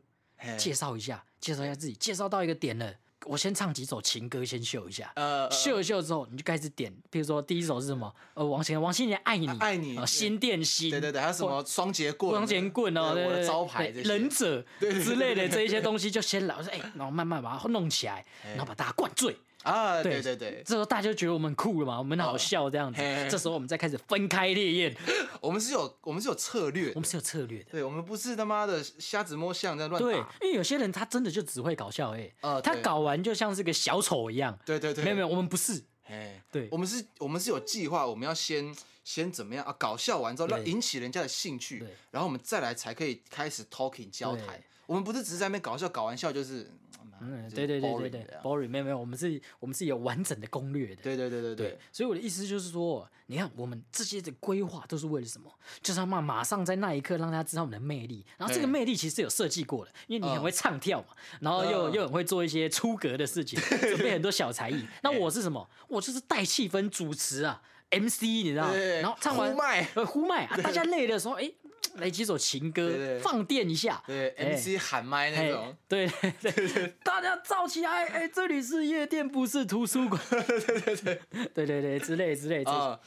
[0.58, 2.94] 介绍一下，介绍一下自己，介绍到一个点了，
[3.24, 5.10] 我先唱几首情歌，先秀一下。
[5.16, 8.14] 呃，秀一秀之后，你就开始点，比如说第一首是什么？
[8.34, 19.36] 呃，王心王心凌爱你，呃爱你对心电心，对对对，还有什么双节棍、双节棍哦，我的招牌忍者之类的这一些东西就先来，我说哎，然后慢慢把它弄起来，哎然后把大家灌醉。
[19.64, 23.28] 啊，对对对对，这时候大家就觉得我们酷了嘛，我们好笑这样子嘿。
[23.30, 24.96] 这时候我们再开始分开烈焰，
[25.40, 27.70] 我们是有我们是有策略，我们是有策略的。
[27.72, 34.58] 对我们不是他妈的瞎子摸象在乱对打，，因为有些人他真的就只会搞笑哎，他呃他搞完就像是个小丑一样。
[34.64, 35.82] 对对对，没有没有，我们不是。
[36.06, 39.74] 哎，对我们是，我们是有计划，我们要先先怎么样啊？
[39.78, 44.58] 搞笑完之后，让引起人家的兴趣对，然后我们再来才可以开始 talking 交谈。
[44.86, 46.72] 我们不是只是在那边搞笑，搞玩笑就是
[47.18, 47.22] 啊。
[47.22, 51.02] 嗯，就是对对对对对，boring 没有没有，我们是我们是有完整的攻略的。
[51.02, 55.50] 对对对对对对，，所以我的意思就是说，你看我们这些的规划都是为了什么？
[55.82, 61.08] 就是要马马上在那一刻让大家知道我们的魅力，然后这个魅力其实是有设计过的，因为你很嗯会唱跳嘛，
[61.40, 64.86] 然后又嗯又很会做一些出格的事情，准备很多小才艺。
[65.02, 65.68] 那我是什么？
[65.88, 71.50] 我就是带气氛主持啊，MC，你知道然后唱完呼麦呃呼麦啊，大家累的时候，哎，
[71.98, 74.02] 来几首情歌放电一下。
[74.06, 76.08] 对哎 MC 喊麦那嘿种，对
[76.40, 78.06] 对对，大家燥起来！
[78.06, 80.20] 哎、这里是夜店，不是图书馆。
[80.30, 81.20] 对对对对，
[81.54, 82.76] 对对对，之类之类之类。
[82.76, 82.98] 啊，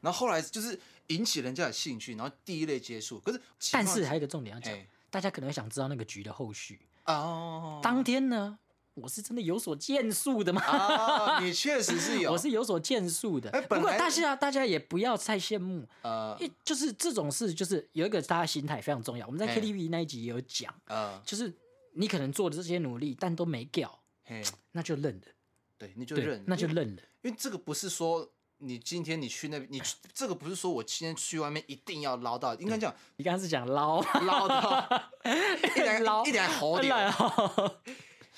[0.00, 3.40] 然后后来就是引起人家的兴趣，然后第一类接触，可是
[3.72, 6.80] 但是还有一个重点要讲哎，大家可能会想知道那个局的后续。
[7.06, 8.58] 哦，当天呢，
[9.00, 13.50] 我是真的有所建树的嘛，啊，你确实是有， 我是有所建树的。
[13.68, 16.36] 不过大家大家也不要太羡慕，呃。
[16.40, 19.26] 因为就是这种事，就是有一个大家心态非常重要。
[19.26, 21.52] 我们在 KTV 那一集也有讲，呃，就是
[21.94, 25.26] 你可能做的这些努力，但都没掉，嘿，那就认了，
[25.76, 27.02] 对，你就认，，那就认了。
[27.22, 28.30] 因为这个不是说。
[28.60, 35.12] 你今天你去那边，你去这个不是说我今天去外面一定要捞到，应该讲 你刚刚是讲捞，捞到。
[35.76, 36.26] 一点捞。
[36.26, 37.78] 一点好点，捞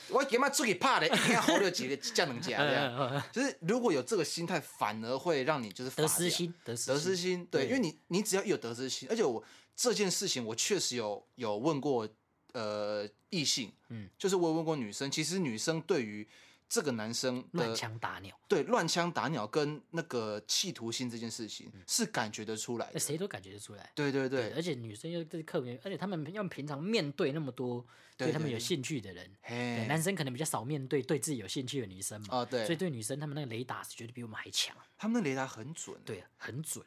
[0.08, 2.96] 我今麦出去怕的，一天好了几个这能加这样。
[2.98, 7.68] 嗯就是如果有这个心态，反而会让你就是得失心，得失得失心，对，对。
[7.68, 9.42] 因为你你只要有得失心，而且我
[9.76, 12.08] 这件事情我确实有有问过
[12.52, 16.26] 呃异性，嗯，就是我有问过女生，其实女生对于
[16.70, 21.82] 这个男生乱的枪打鸟，对乱枪打鸟跟那个企图心这件事情嗯。
[21.88, 23.90] 是感觉得出来的，谁都感觉得出来。
[23.92, 27.84] 对对对，而且女生又对客人，而且他们要平常面对那么多
[28.16, 29.28] 对对他们有兴趣的人，
[29.88, 32.64] 男生可能比较少面对对自己有兴趣的女生嘛，哦对。
[32.64, 36.86] 所以对女生他们那个雷达是绝对比我们还强，他们的雷达很准，对，很准。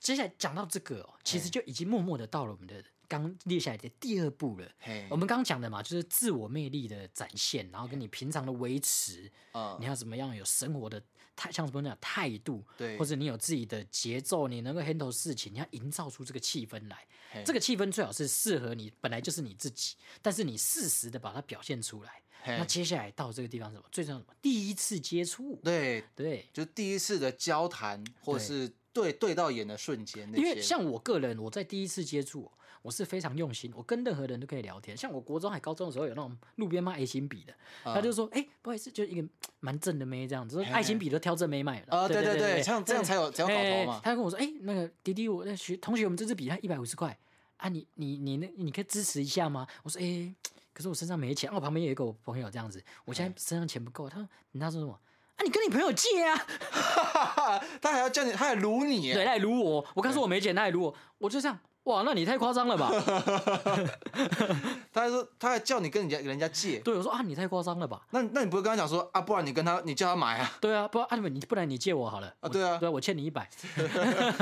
[0.00, 4.66] 接下来讲到这个哦，其实就已经默默的到了我们的刚列下来的第二步了。
[5.10, 11.02] 我们刚刚讲的嘛，就是自我魅力的展现，然后跟你平常的维持，嗯你要怎么样有生活的
[11.34, 17.04] 态，像什么讲态度，对或者你有自己的节奏，你能够 handle 事情，你要营造出这个气氛来。
[17.32, 22.22] 嘿这个气氛最好是适合你，本来就是你自己，但是你适时的把它表现出来。
[22.46, 23.84] 那接下来到这个地方什么？
[23.92, 24.34] 最重要什么？
[24.40, 32.50] 第一次接触，对，对，就第一次的交谈或是对对到眼的瞬间，因为像我个人，我在第一次接触，
[32.82, 34.96] 我是非常用心，我跟任何人都可以聊天。
[34.96, 37.52] 像我国中还高中的时候，有那种路边卖爱心笔的，
[37.84, 39.28] 嗯他就说：“哎、不好意思，就一个
[39.60, 44.00] 蛮正的妹这样子，说嘿爱心笔都挑正妹卖的。”啊，对对对，对，这样这样才有才有搞哎头嘛。
[44.02, 47.16] 他就跟我说：“哎、那个弟弟，我那学同学，我们这支笔它一百五十块
[47.58, 50.34] 啊，你你你那你可以支持一下吗？”我说：“哎、
[50.72, 51.50] 可是我身上没钱。
[51.50, 54.08] 啊”我旁边有一个我朋友这样子，我现在身上钱不够。
[54.08, 54.98] 他说：“你他说什么？
[55.36, 56.36] 啊，你跟你朋友借啊？
[57.80, 59.86] 他还要叫你，他还撸你耶，对，他还撸我。
[59.94, 60.94] 我刚说我没钱，他还撸我。
[61.18, 62.90] 我就这样，哇，那你太夸张了吧？
[64.92, 68.02] 他还说他还叫你跟人家人家借，对，我说啊，你太夸张了吧？
[68.10, 72.32] 那那你不会跟他讲说啊，不然你跟他你叫他买啊，对啊，不然啊，你你不然你借我好了。
[72.40, 73.42] 啊对啊对啊，我欠你一百。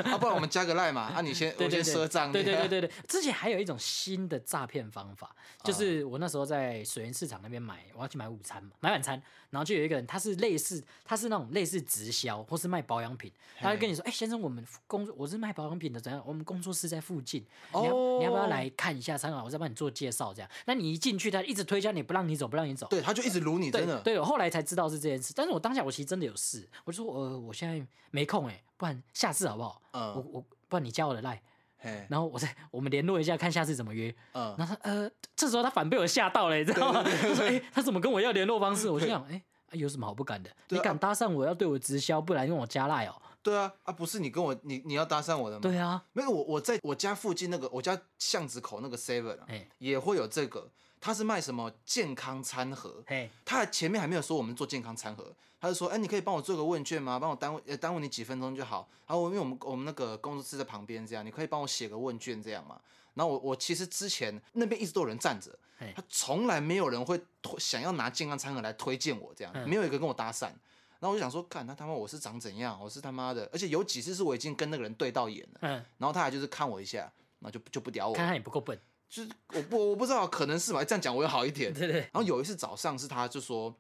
[0.04, 9.20] 啊，不然我们加个赖嘛，啊，你先我先赊账，对对对对对，之前还有一种新的诈骗方法，就是我那时候在水源市场那边买，我要去买午餐嘛，买晚餐，
[9.50, 16.20] 然后就有一个人，他是类似，他是那种类似直销或是卖保养品，他就跟你说，哎、先生，我们工作我是卖保养品的，怎样？
[16.26, 19.44] 我们工作室在附近，你要、你要不要哦来看一下参考？
[19.44, 20.50] 我再帮你做介绍，这样。
[20.64, 22.86] 那你一进去，他一直推销你，不让你走，不让你走。
[22.88, 29.82] 对，他就一直撸你，真的，对，我后来才知道是这件事，但是我当下我其实真的有事，我就说呃我现在没空哎、不然下次好不好？
[29.92, 31.42] 我嗯，我我不然你加我的赖，
[31.78, 34.14] 嘿，然后我再我们联络一下，看下次怎么约。
[34.32, 37.02] 嗯，然后他呃，这时候他反被我吓到了，你知道吗？
[37.04, 38.88] 他说哎、他怎么跟我要联络方式？
[38.88, 40.50] 我就想 哎、啊有什么好不敢的？
[40.50, 43.14] 啊你敢搭讪我要对我直销，不然用我加赖哦。
[43.42, 45.62] 对啊，啊，不是你跟我你你要搭讪我的吗？
[45.62, 50.70] 对啊，没有，我我在我家附近那个我家巷子口那个 Seven 啊，哎也会有这个，
[51.00, 57.18] 他是卖什么健康餐盒，嘿，他前面还没有说我们做健康餐盒，他就说，哎、你可以帮我做个问卷吗？
[57.18, 58.88] 帮我耽误呃耽误你几分钟就好。
[59.06, 62.78] 然后我因为我们我们那个工作室在旁边，这样你可以帮我写个问卷这样嘛？
[63.14, 70.50] 然后我我其实之前那边一直都有人站着嘿，他从来没有人会推想要拿健康餐盒来推荐我这样，嗯没有一个跟我搭讪。
[71.00, 72.78] 然后我就想说，看他他妈我是长怎样？
[72.80, 77.00] 我是他妈的，而且有几次是我已经跟那个人对到眼了，嗯，然后他还就是看我一下，
[77.38, 78.76] 然后就就不屌我，看他也不够笨，
[79.08, 81.72] 就是我不我不知道，可能是吧，这样讲我会好一点。
[81.74, 83.72] 对对，然后有一次早上是他就说，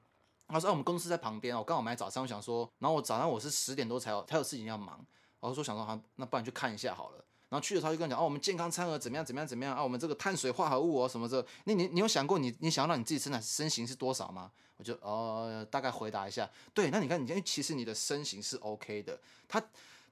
[0.46, 4.96] 他说、啊、我们公司在旁边，我刚好买早餐，我想说，然后我早上我是十点多才有才有事情要忙，
[5.40, 7.24] 然后说想说好，那不然去看一下好了。
[7.48, 14.50] 然后去的时候他就跟你讲，哦，我们健康餐盒怎么样怎么样怎么样啊，我们这个碳水化合物哦什么这，那你你有想过你你想要让你自己身材身形是多少吗？
[14.76, 19.62] 我就哦大概回答一下，对，那你看你因为其实你的身形是 OK 的，他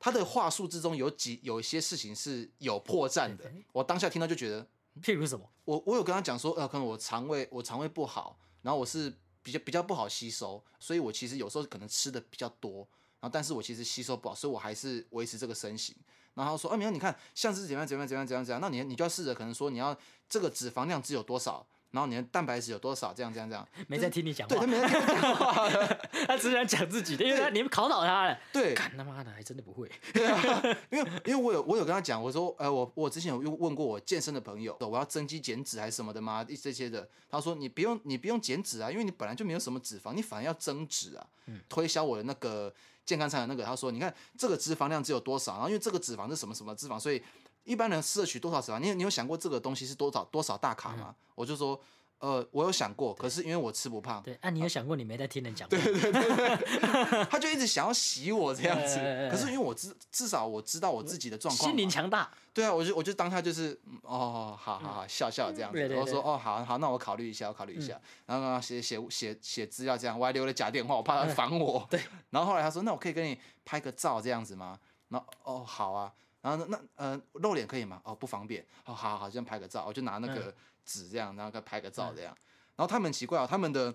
[0.00, 4.66] 他的话术之中有几有一些事情是有破绽的，我当下听到就觉得。
[5.02, 5.46] 譬如什么？
[5.66, 12.78] 我我有跟他讲说，呃，可能我肠胃我肠胃不好，然后我是比较比较不好吸收，所以我其实有时候可能吃的比较多，
[13.20, 15.94] 然后但是我其实吸收不好，所以我还是维持这个身形。
[16.36, 19.96] 然后他说，啊，没有，你看像是怎么样怎么样怎么样怎么样怎样，那你你就要试着可能说你要
[20.28, 23.66] 这个脂肪量只有多少，然后你的蛋白质有多少，这样这样这样。
[23.88, 25.68] 没在听你讲对，话他，没在听我讲话。
[26.28, 28.38] 他只想讲自己的，因为他你们考倒他了。
[28.52, 29.90] 对，干他妈的，还真的不会。
[30.12, 36.44] 对啊，因为因为我有我有跟他讲，我说，呃，我我之前有问过我健身的朋友，我要增肌减脂还是什么的吗？
[36.62, 41.26] 这些的，他说你不用你不用减脂啊，因为你本来就没有什么脂肪，你反而要增脂啊。
[41.68, 42.74] 推销我的那个
[43.06, 47.22] 健康餐的那个，他说，你看这个脂肪量只有多少，然后因为这个脂肪是什么什么脂肪，所以
[47.64, 48.78] 一般人摄取多少脂肪？
[48.80, 51.14] 你有你有想过这个东西是多少多少大卡吗？
[51.34, 51.80] 我就说，
[52.18, 57.24] 呃，我有想过，可是因为我吃不胖，对，啊，你有想过你没在听人讲 对对对？
[57.30, 58.96] 他就一直想要洗我这样子。
[59.30, 65.94] 可是因为我至至少我知道我自己的状况嘛，心灵强大，对啊，我就我就当他就是嗯哦，好好好，笑笑这样子。
[65.94, 68.00] 我说哦，好好，那我考虑一下，我考虑一下。
[68.24, 71.86] 然后写写写写资料这样，我还留了假电话，我怕他烦我。
[71.90, 72.00] 对。
[72.30, 74.78] 然后后来他说，那我可以跟你拍个照这样子吗？
[75.08, 78.00] 然后哦好啊，然后那那呃露脸可以吗？
[78.04, 78.64] 哦不方便。
[78.86, 80.54] 哦好好好，这样拍个照，我就拿那个
[80.86, 82.34] 纸这样，然后跟他拍个照这样。
[82.76, 83.94] 然后他们很奇怪哦，他们的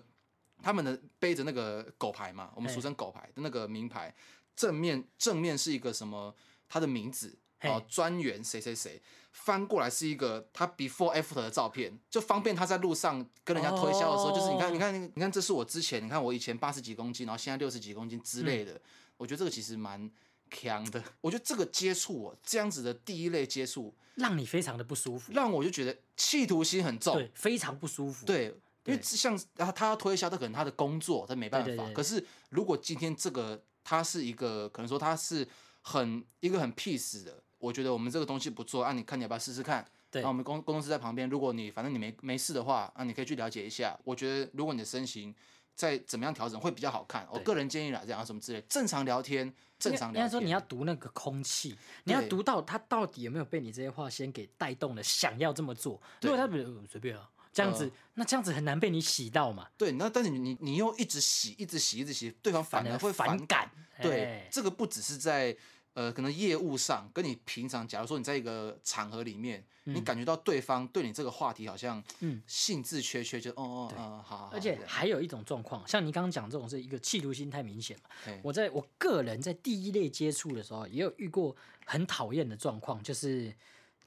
[0.62, 4.14] 他们的背着那个狗牌嘛，我们俗称狗牌的那个名牌，
[4.54, 6.32] 正面正面是一个什么？
[6.68, 18.80] 他的名字哦嘿，专员谁谁谁，翻过来是一个他 before after 的照片，就方便他在路上跟人家推销的时候，就是你看哦你看你看，这是我之前，你看我以前八十几公斤，然后现在六十几公斤之类嗯的，
[19.18, 20.10] 我觉得这个其实蛮
[20.52, 21.02] 强的。
[21.20, 27.14] 我觉得这个接触哦，这样子的第一类接触，让你非常的不舒服，让我就觉得企图心很重。
[27.14, 28.26] 对，非常不舒服。
[28.26, 31.66] 对，因为像他他要推销，他可能他的工作他没办法。
[31.66, 35.46] 对对对可是如果今天这个他是一个可能说他是
[35.80, 39.84] 很一个很 peace 的，我觉得我们这个东西不做啊，你看你要不要试试看？
[40.10, 43.98] 对然后我们公公司在旁边，如果你反正你没没事的话，啊，你可以去了解一下。
[44.04, 45.34] 我觉得如果你的身形
[45.74, 50.22] 再怎么样调整会比较好看，我个人建议啦，这样啊什么之类，正常聊天，正常聊天。
[50.22, 56.00] 应该说你要读那个空气，你要读到他到底有没有被你这些话先给带动了，想要这么做。
[56.20, 63.70] 如果他比如呃随便啊这样子，那这样子很难被你洗到嘛，对，那但是你你你又一直洗，一直洗，一直洗，对方反反而而会反感。
[64.00, 65.54] 对哎，这个不只是在
[65.94, 72.42] 呃可能业务上，跟你平常，假如说你在一个场合里面，你感觉到对方对你这个话题好像嗯。
[72.46, 78.34] 兴致缺缺，就哦哦好好，而且还有一种状况，像你刚刚讲这种是一个企图心太明显嘛。
[78.42, 83.46] 我在我个人在第一类接触的时候，也有遇过很讨厌的状况，就是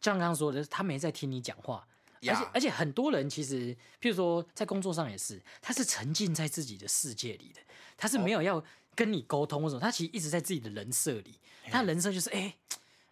[0.02, 1.86] 像刚刚说的，他没在听你讲话，
[2.28, 7.62] 而且而且很多人其实，譬如说在工作上也是，他是沉浸在自己的世界里的，
[7.98, 8.64] 他是没有要
[8.96, 11.38] 跟你沟通或什么，他其实一直在自己的人设里，
[11.72, 12.56] 他的人设就是哎。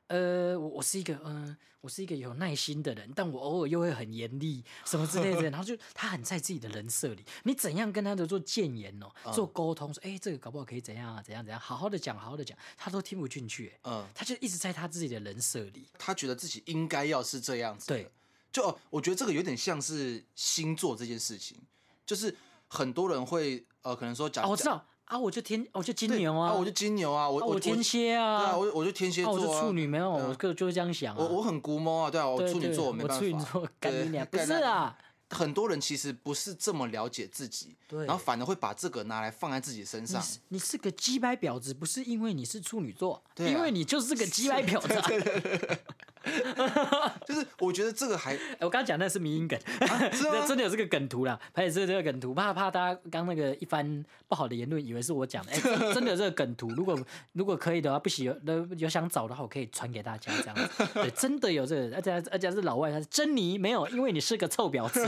[0.07, 5.43] 呃，我我是一个嗯、呃我是一个有耐心的人，但我偶尔又会很严厉，什么之类的。
[5.51, 15.87] 然后就他很在自己的人设里，你怎样跟他的做谏言哦，做沟通，说哎，这个搞不好可以怎样啊，怎样怎样，好好的讲，好好的讲，他都听不进去，哎嗯，他就一直在他自己的人设里。
[15.97, 18.11] 他觉得自己应该要是这样子的，对，
[18.51, 21.57] 就哦，我觉得这个有点像是星座这件事情，
[22.05, 22.33] 就是
[22.67, 31.17] 很多人会呃可能说假啊，我知道啊，我就天，我就金牛啊，啊我就金牛啊，我啊，我我天蝎啊，对啊，我我就天蝎啊，我座啊，是处女，没有，我个就会这样想啊。
[31.19, 34.97] 我我很孤猫啊，对啊，我处女座我没我处女座干对你娘，不是啊，
[35.29, 40.19] 很多人其实不是这么了解自己，对然后反而会把这个拿来放在自己身上。
[40.47, 45.07] 你是个鸡掰婊子，不是因为你是处女座，因为你就是个鸡掰婊子啊。
[47.27, 49.59] 就是我觉得这个还 哎我刚刚讲那是迷因梗，
[50.13, 56.97] 是真的有这个梗图啦，拍的是这个梗图，怕怕大家刚那个一番不好的言论，以为是我讲的，哎、真真的有这个梗图，如果
[57.33, 58.35] 如果可以的话，不喜有
[58.77, 60.87] 有想找的话，我可以传给大家这样子。
[60.93, 65.05] 对，真的有这个，而且而且是老外，他是珍妮，没有，因为你是个臭婊子。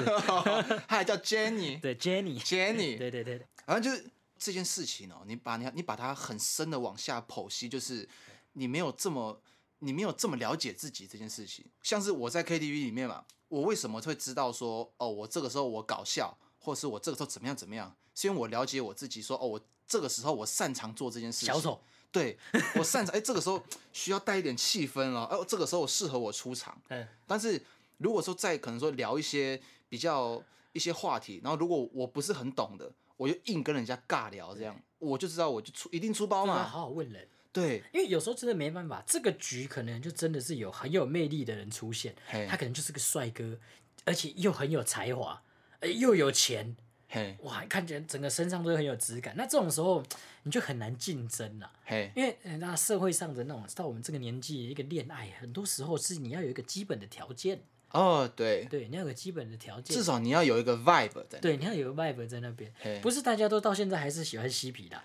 [0.88, 4.06] 他还叫 Jenny，Jenny，对，Jenny，对对对对，反正就是
[4.38, 8.08] 这件事情哦，你把你你把它很深的往下剖析，就是
[8.54, 9.42] 你没有这么
[9.80, 11.66] 你没有这么了解自己这件事情。
[11.82, 21.54] 像是我在 KTV 里面嘛，我为什么会知道说哦，我这个时候我搞笑，或者是我这个时候怎么样怎么样，是因为我了解我自己说哦，我这个时候我擅长做这件事情。
[21.54, 21.80] 小丑，
[22.12, 22.38] 对
[22.76, 23.62] 我擅长哎，这个时候
[23.94, 26.82] 需要带一点气氛哦，哎，这个时候适合我出场。
[26.90, 27.62] 嗯，但是
[27.98, 30.42] 如果说再可能说聊一些比较
[30.74, 36.64] 一些话题，然后如果我不是很懂的，我就硬跟人家尬聊，这样我就知道我就出一定出包嘛。
[36.64, 37.28] 好好问人。
[37.56, 42.14] 对，因为有时候真的没办法，这个局可能就真的是有很有魅力的人出现，
[42.50, 43.58] 他可能就是个帅哥，
[44.04, 45.42] 而且又很有才华，
[45.80, 46.76] 呃又有钱，
[47.08, 49.34] 嘿，哇，看起来整个身上都很有质感。
[49.38, 50.04] 那这种时候
[50.44, 59.96] 你就很难竞争了，嘿，因为呃那社会上的那种到我们这个年纪，一个恋爱，很多时候是你要有一个基本的条件，哦，对，对，你要有个基本的条件。
[59.96, 60.04] 至。
[60.04, 61.40] 少你要有一个 vibe 在。
[61.40, 65.02] 对，你要有个 vibe 在那边，嘿，不是大家都到现在还是喜欢嬉皮的，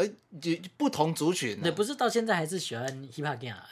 [0.00, 1.62] 呃，就不同族群啊。
[1.62, 3.68] 对，不是到现在还是喜欢 hip hop gang 啊。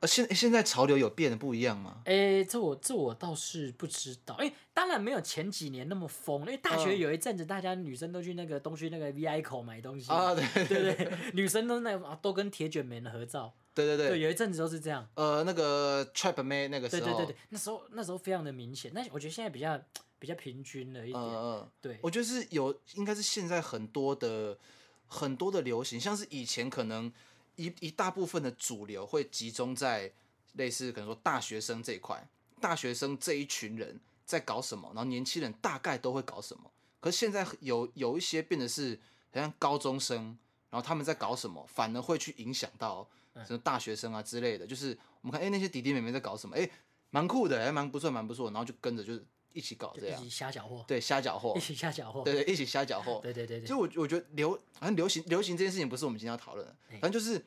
[0.00, 2.02] 呃，现现在潮流有变得不一样吗？
[2.04, 4.36] 哎，这我这我倒是不知道。
[4.36, 6.98] 哎，当然没有前几年那么疯，因为大学嗯。
[7.00, 10.44] 有一阵子，大家女生都去那个东区那个 VI 口买东西，啊，对。
[10.68, 14.08] 对对，女生都那个啊都跟铁卷门的合照，对，对对。
[14.10, 15.04] 对，有一阵子都是这样。
[15.14, 19.76] 呃，那个 trap 妹那个时候，对对对对，那时候那时候非常的明显，但是我觉得现在比较
[20.20, 21.20] 比较平均了一点。
[21.20, 24.56] 嗯嗯，对，我觉得是有，应该是现在很多的
[25.08, 27.12] 很多的流行，像是以前可能
[27.56, 30.12] 一一大部分的主流会集中在
[30.52, 32.28] 类似可能说大学生这一块，
[32.60, 36.70] 大学生这一群人在搞什么，然后年轻人大概都会搞什么。
[37.00, 38.98] 可是现在有有一些变得是
[39.32, 40.36] 好像高中生，
[40.68, 44.66] 然后他们在搞什么，反而会去影响到嗯什么大学生啊之类的。
[44.66, 46.56] 就是我们看，哎、那些弟弟妹妹在搞什么？
[46.56, 46.68] 哎、
[47.10, 48.50] 蛮酷的，还蛮不错，蛮不错。
[48.50, 49.24] 然后就跟着就是
[49.58, 50.20] 一起搞这样。
[50.20, 51.52] 一起，瞎搅和，对，瞎搅和。
[51.56, 52.22] 一，起瞎搅和。
[52.22, 53.18] 对对，一起瞎搅和。
[53.20, 53.66] 对对对对。
[53.66, 57.44] 就我我觉得流好像流行流行这件事情不是我们今天要讨论的，哎反正就是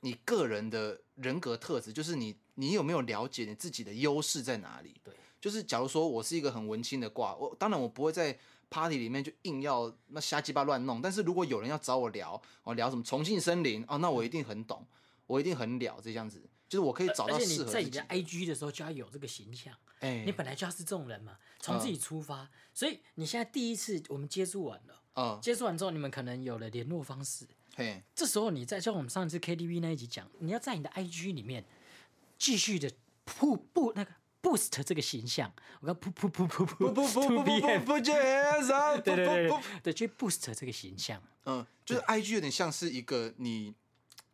[0.00, 4.94] 你个人的人格特质，就是你你有没有了解你自己的优势在哪里？
[5.02, 8.38] 对，就是假如说我是一个很文青的挂，我当然我不会在
[8.68, 14.84] party 里面就硬要那瞎鸡巴乱弄，但是如果有人要找我聊，我聊什么重庆森林哦，那我一定很懂，
[15.26, 18.02] 我一定很了这样子，就是我可以找到适合自己你在你的。
[18.08, 22.48] IG 的时候就要有这个形象，哎，你本来就要是这种人嘛，从自己出发。
[22.74, 31.64] 所以你现在第一次我们接触完了，嗯，接触完之后你们可能有了联络方式，嘿，这时候你在像我们上一次 KTV 那一集讲，你要在你的 IG 里面
[32.38, 32.90] 继续的
[33.24, 34.12] 铺布那个
[34.42, 38.12] boost 这个形象，我刚噗噗噗噗噗不不不不 to 不 BM 不不接
[38.66, 43.74] 上，对对对不不对对，去 boost 这个形象，嗯，就是 IG 有点像是一个你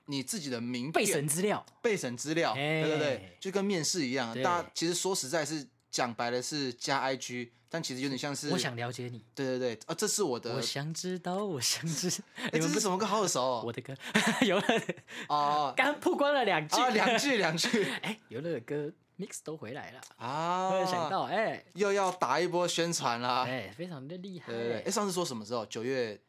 [0.06, 4.32] 你自己的名备片审资料，备审资料，哎对对对，就跟面试一样。
[4.32, 4.42] 对。
[4.42, 12.10] 大家其实说实在是讲白了是加 IG，但其实有点像是我想了解你，对对对，啊，这是我的，我想知道，我想知，
[12.52, 13.06] 这是什么歌？
[13.06, 13.94] 好耳熟哦我的歌，
[14.46, 14.80] 游乐，
[15.28, 15.72] 哦。
[15.76, 17.84] 刚曝光了两句，啊，两句两句。
[18.02, 21.62] 哎，游乐的歌 mix 都回来了，啊，突然想到，哎。
[21.74, 23.44] 又要打一波宣传啦。
[23.46, 24.52] 哎，非常的厉害。
[24.52, 24.90] 对对对，哎，。
[24.90, 25.64] 上次说什么时候？
[25.66, 26.20] 九月底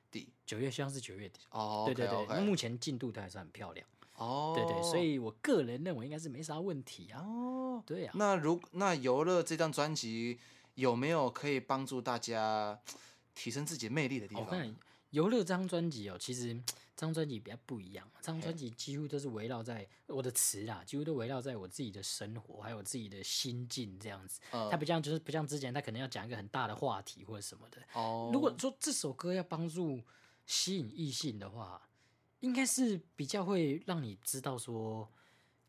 [0.46, 7.22] 九月希望是九月底，哦，对对对，目前进度都还是很漂亮，哦，对对，所以我个人认为应该是没啥问题啊。
[7.22, 10.38] 哦，对啊，那如那游乐这张专辑
[10.76, 12.80] 有没有可以帮助大家
[13.34, 14.44] 提升自己魅力的地方？
[14.44, 14.76] 我看
[15.12, 16.54] 游乐这张专辑哦，其实
[16.96, 24.40] 这张专辑比较不一样，这张专辑几乎都是围绕在我的词啦，几乎都围绕在我自己的生活，还有我自己的心境这样子。
[24.52, 27.78] 嗯它不像就是不像之前，他可能要讲一个很大的话题或者什么的。
[27.94, 30.02] 哦，如果说这首歌要帮助
[30.46, 31.82] 吸引异性的话，
[32.42, 35.10] 应该是比较会让你知道说，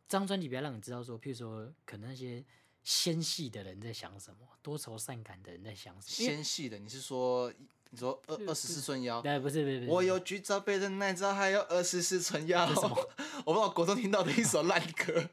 [0.09, 2.45] 这张专辑比较让你知道说，譬如说可能那些
[2.83, 6.29] 纤细的人在想什么，多愁善感的人在想什么。
[6.29, 7.53] 纤细的，你是说
[7.91, 9.21] 你说二二十四寸腰？
[9.21, 12.67] 哎，不是不是不是，我有橘子杯的奶罩，还有二十四寸腰。
[12.75, 13.11] 什么
[13.47, 15.31] 我不知道国中听到的一首烂歌，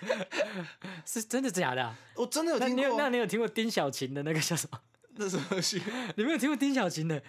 [1.04, 3.08] 是真的假的啊、我真的有听那你有那。
[3.10, 4.80] 你有听过丁小琴的那个叫什么？
[5.22, 5.80] 那什么东西？
[6.16, 7.22] 你没有听过丁小琴的？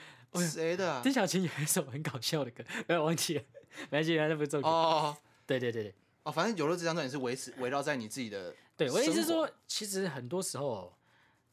[0.51, 1.01] 谁的啊？
[1.03, 3.43] 丁小琴有一首很搞笑的歌，不 要忘记了，
[3.91, 4.71] 没关系，那不是重点。
[4.73, 5.15] 哦
[5.45, 8.55] 对对对对，哦，反正有了这张专辑是维持围绕在你自己的。
[8.75, 10.97] 对我的意思是说，其实很多时候，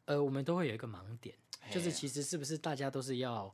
[0.07, 1.36] 呃，我们都会有一个盲点，
[1.70, 3.53] 就是其实是不是大家都是要，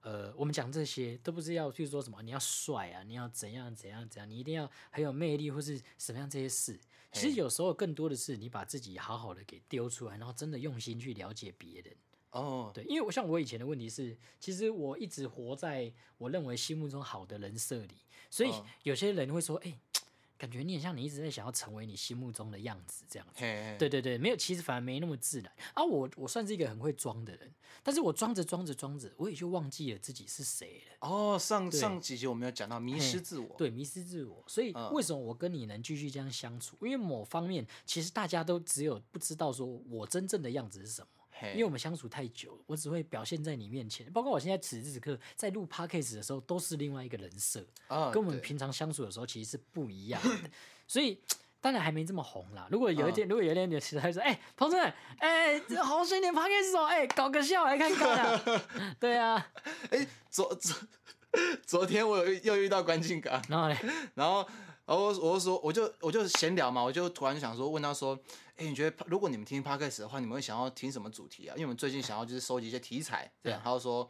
[0.00, 6.78] 呃，我们讲这些都不是要去说什么你要帅啊，你要怎样怎样怎样，你一定要很有魅力或是什么样这些事。
[7.12, 11.96] 其实有时候更多的是你把自己好好的给丢出来，然后真的用心去了解别人。
[12.36, 17.94] 哦，对，因为我像我以前的问题是，其实我一直活在我认为心目中好的人设里，
[18.30, 19.78] 所以嗯有些人会说，哎、
[20.38, 23.26] 感觉你很像你一直在想要成为你心目中的样子这样
[23.78, 25.82] 对对对，没有，其实反而没那么自然啊。
[25.82, 27.50] 我我算是一个很会装的人，
[27.82, 31.08] 但是我装着装着装着，我也就忘记了自己是谁了。
[31.08, 33.54] 哦，上对上几集我们有讲到迷失自我。
[33.56, 34.44] 对，迷失自我。
[34.46, 36.76] 所以嗯为什么我跟你能继续这样相处？
[36.82, 41.08] 因为某方面，其实大家都只有不知道说我真正的样子是什么。
[41.38, 50.50] 嘿，因为我们相处太久，我只会表现在你面前，包括我现在此时此刻在录 podcast 的时候，都是另外一个人设，啊跟我们平常相处的时候其实是不一样的。
[50.88, 51.20] 所以
[51.60, 52.68] 当然还没这么红啦。
[52.70, 54.80] 如果有一嗯天，如果有一天有其他人说，哎、彭正，
[55.18, 58.42] 哎、这好新年 podcast 哦，哎、搞个笑来看看啊。
[59.00, 59.50] 对啊，
[59.90, 60.74] 哎，昨昨
[61.66, 63.76] 昨天我有又遇到关敬港，然后呢，
[64.14, 64.48] 然后，
[64.86, 68.18] 然后我我就说，我就我就闲聊嘛，我就突然想说，问他说，
[68.56, 71.52] 哎、你觉得如果你们听 podcast 的话，你们会想要听什么主题啊？
[71.56, 73.60] 因为我们最近想要就是收集一些题材，这样。
[73.62, 74.08] 他就说，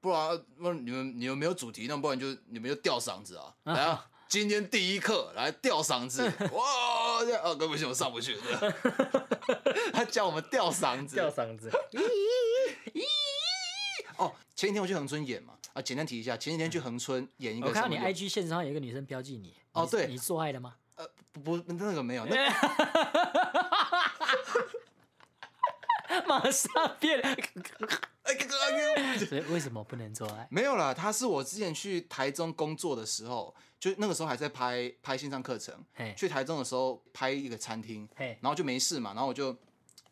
[0.00, 4.06] 不然不然你们你们没有主题，那不然就你们就吊嗓子啊，来啊。
[4.28, 6.22] 今天第一课来吊嗓子，
[6.52, 6.62] 哇！
[6.62, 8.36] 哦，这样哦，对不起，我上不去。
[9.90, 11.70] 他叫我们吊嗓子，吊嗓子。
[14.58, 20.74] 哦，前几天我去恒春演嘛，啊，简单提一下，前几天去恒春演一个我看到你 IG 线上有一个女生标记你，你哦对你做爱了吗？
[20.96, 22.50] 呃不不那个没有，那
[26.26, 27.22] 马上变，
[29.28, 30.48] 所以为什么不能做爱？
[30.50, 39.56] 没有啦，他是我之前去台中工作的时候，就那个时候还在拍拍线上课程，嘿，去台中的时候拍一个餐厅，嘿，然后就没事嘛，然后我就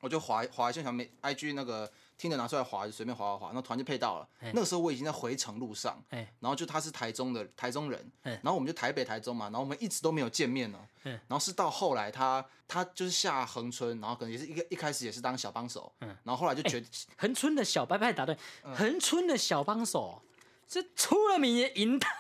[0.00, 4.28] 我就划划一下小美 IG 那个听着拿出来滑，就随便滑滑滑，那团就配到了。
[4.40, 16.08] 嘿那个时候我已经在回程路上，嘿，然后就他是台中的台中人，嘿然后我们就台北台中嘛，然后我们一直都没有见面哦、嗯然后是到后来他他就是下恒春，然后可能也是一个一开始也是当小帮手，嗯。
[16.24, 16.86] 然后后来就觉得、
[17.16, 18.74] 恒春的小白白打断，嗯。
[18.74, 20.20] 恒春的小帮手
[20.66, 22.10] 是出了名的淫荡，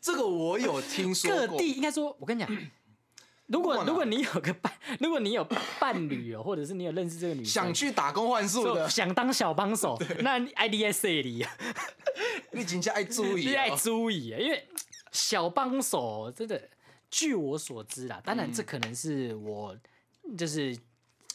[0.00, 2.50] 这个我有听说过，各地应该说，我跟你讲。
[3.46, 5.46] 如果如果你有个伴， 如果你有
[5.78, 11.46] 伴侣哦，或者是你有认识这个女生，想去打工换宿的，想当小帮手， 那 IDS 里。
[12.52, 13.76] 你真正爱注意、你爱哦。
[13.80, 14.66] 注意啊，因为
[15.12, 16.60] 小帮手真的，
[17.10, 19.76] 据我所知啦，当然这可能是我
[20.36, 20.76] 就是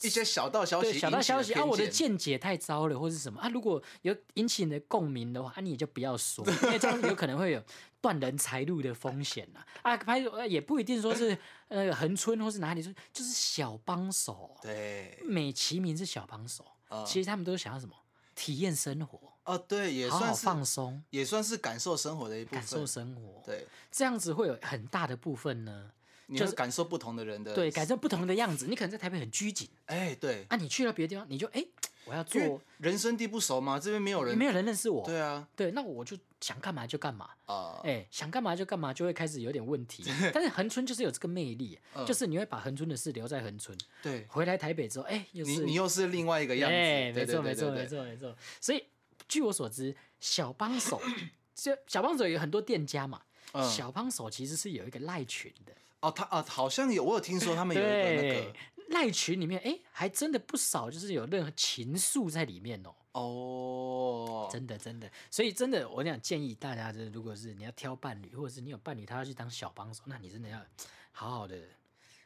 [0.02, 2.10] 一些小道消息，对小道消息啊，我的见。
[2.10, 7.64] 见解太糟了，或是什么啊，如果有引起你的共鸣的话，啊，你也就不要说，因为这样有可能会有
[8.02, 9.60] 断人财路的风险呐。
[9.82, 11.38] 啊，拍呃也不一定说是
[11.68, 17.06] 呃恒春或是哪里说，就是小帮手，对，美其名是小帮手，嗯。
[17.06, 17.96] 其实他们都想要什么？
[18.34, 23.44] 体验生活，哦，对，也好好算是放松，也算是感受生活的一部分，感受生活。
[23.46, 25.92] 对，这样子会有很大的部分呢，
[26.32, 28.66] 你就是感受不同的人的，对，感受不同的样子。
[28.68, 31.62] 你可能在台北很拘谨，哎，对，啊，你去了别的地方，你就哎、
[32.06, 40.06] 我要因为做，人生地不熟嘛，这边没有人，没有人认识我，对啊，对，那我就想干嘛就干嘛，啊，哎、想干嘛就干嘛，就会开始有点问题。
[40.34, 47.76] 但是恒春就是有这个魅力，嗯就是你会把恒春的事留在恒春，对，回来台北之后，哎、又是你你又是另外一个样子，哎，对没错没错没。
[47.76, 48.38] 对对对错没错。
[48.62, 48.86] 所以
[49.28, 51.02] 据我所知，小帮手
[51.54, 53.22] 就小帮手有很多店家嘛，
[53.52, 55.74] 嗯小帮手其实是有一个赖群的。
[56.02, 58.54] 哦，他啊，好像有，我有听说他们有一个那个，
[58.90, 62.94] 赖群里面，哎、还真的不少，就是有任何情愫在里面哦。
[63.14, 70.60] 哦，真的真的，所以真的，我想建议大家，就是如果是你要挑伴侣，或者是你有伴侣他要去当小帮手，那你真的要
[71.12, 71.70] 好好的，是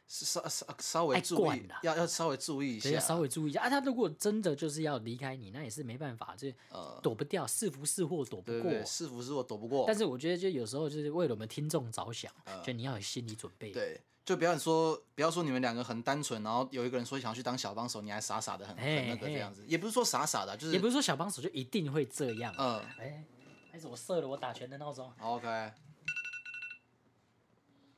[0.08, 3.68] 稍稍稍微注意啦，要要稍微注意一下，要稍微注意一下啊。
[3.68, 8.72] 他如果真的就是要离开你，那也是没办法，就呃，躲不掉，是福是祸躲不过。
[8.84, 13.72] 是福是祸躲不过，但是我觉得，就有时候就是为了我们听众着想，呃就你要有心理准备。
[13.72, 22.54] 对，就不要说不要说你们两个很单纯，然后有一个人说想要去当小帮手，你还傻傻的很很嘿那个这样子，也不是说傻傻的啊，就是也不是说小帮手就一定会这样。
[22.56, 23.24] 嗯哎，
[23.72, 25.72] 还是我设了我打拳的闹钟，，OK，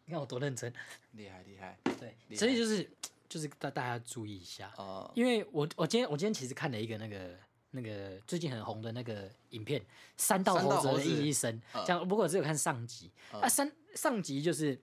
[0.09, 0.73] 你看我多认真。
[1.13, 2.91] 厉害厉害，对，所以就是
[3.29, 4.73] 就是大大家注意一下。
[4.79, 7.39] 呃，因为我我今天我今天其实看了一个那个
[7.73, 9.79] 那个最近很红的那个影片
[10.17, 13.13] 《三道猴子的一生》，这样不过我只有看上集。
[13.31, 14.81] 啊，三上集就是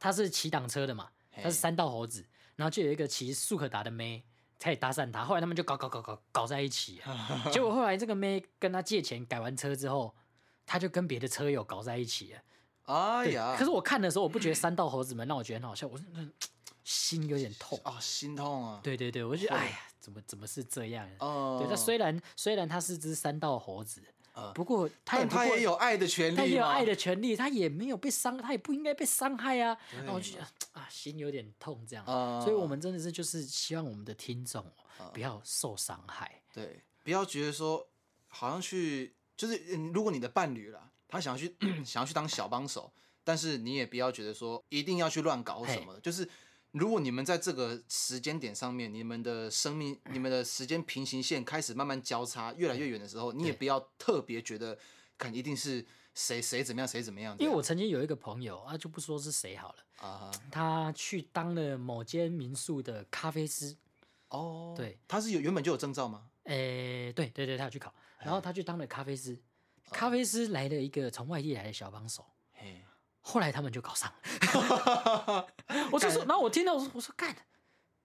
[0.00, 4.24] 他是骑挡车的嘛，他是三道猴子，然后就有一个骑速可达的妹。
[4.58, 7.50] 开始搭讪他，后来他们就搞搞搞搞搞在一起了。
[7.52, 10.16] 结果后来这个妹跟他借钱改完车之后，
[10.64, 12.40] 他就跟别的车友搞在一起了。
[12.86, 16.26] 对，哎呀，可是我看的时候，我不觉得三道猴子们让我觉得很好笑，我是那
[16.84, 17.78] 心有点痛。
[17.82, 21.08] 啊，心痛啊，对对对，我就觉得哎呀，怎么怎么是这样？
[21.18, 24.00] 哦，对，那虽然虽然他是只三道猴子，
[24.34, 29.76] 呃不过他也他也有爱的权利他也有爱的权利，他也没有被伤，他也不应该被伤害啊。
[30.04, 30.44] 那我就觉得
[30.80, 32.04] 啊，心有点痛这样。
[32.04, 34.62] 啊所以我们真的是就是希望我们的听众
[34.98, 36.40] 哦不要受伤害。
[36.52, 37.88] 对，不要觉得说
[38.28, 42.92] 好像去，就是嗯如果你的伴侣啦，他想要去 想要去当小帮手，
[43.24, 46.28] 但是你也不要觉得说一定要去乱搞什么的，就是
[46.72, 54.78] 如果你们在这个时间点上面，你们的生命、你们的时间平行线开始慢慢交叉，越来越远的时候，你也不要特别觉得
[55.16, 63.74] 看一定是谁谁怎么样，谁怎么样，因为我曾经有一个朋友啊，就不说是谁好了，啊哈他去当了某间民宿的咖啡师。
[64.28, 66.28] 哦，对，他是有原本就有证照吗？
[66.44, 69.38] 诶，对对对，他有去考，然哎后他去当了咖啡师。
[69.86, 69.92] 哦。
[69.92, 72.82] 咖啡师来了一个从外地来的小帮手，嘿，
[73.20, 75.46] 后来他们就搞上了。
[75.90, 77.34] 我就说，然后我听到我说，我说干，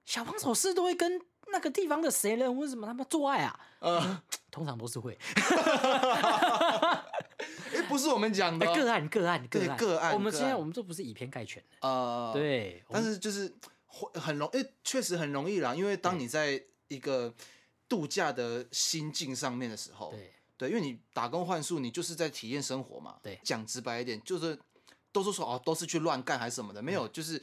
[0.06, 3.60] 小帮手是都会跟那个地方的谁人为什么他们做爱啊？
[3.80, 5.18] 呃，通常都是会，
[7.74, 9.78] 哎，不是我们讲的哦，个案个案个案。
[9.78, 13.54] 个案我们现在我们这不是以偏概全的，呃，对，但是就是
[13.86, 17.34] 会很容，诶，确实很容易啦，因为当你在一个
[17.90, 23.18] 度假的心境上面的时候，对对，因为你打工换宿，你就是在体验生活嘛。
[23.24, 24.58] 对讲直白一点，就是
[25.12, 27.42] 都是说哦都是去乱干还是什么的，没有，嗯就是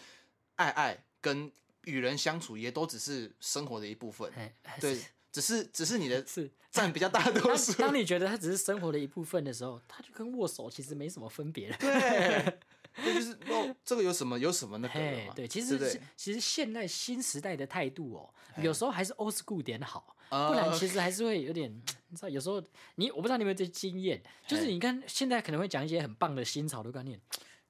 [0.54, 1.50] 爱爱跟
[1.82, 5.00] 与人相处也都只是生活的一部分，哎，对，
[5.32, 6.48] 只是只是你的 是。
[6.70, 7.72] 占比较大的多数。
[7.72, 11.76] 当当你觉得它只是生活的一部分的时候，它就跟握手其实没什么分别了。
[11.78, 12.58] 对，
[13.04, 14.94] 这就是哦，这个有什么有什么那个
[15.34, 21.72] 对，其实其实现在新时代的态度哦，有时候还是 old school 点好，啊不然其实还是会有点，
[22.08, 22.62] 你知道，有时候
[22.96, 27.20] 你我不知道你有没有这经验，就是你看现在可能会讲一些很棒的新潮的观念，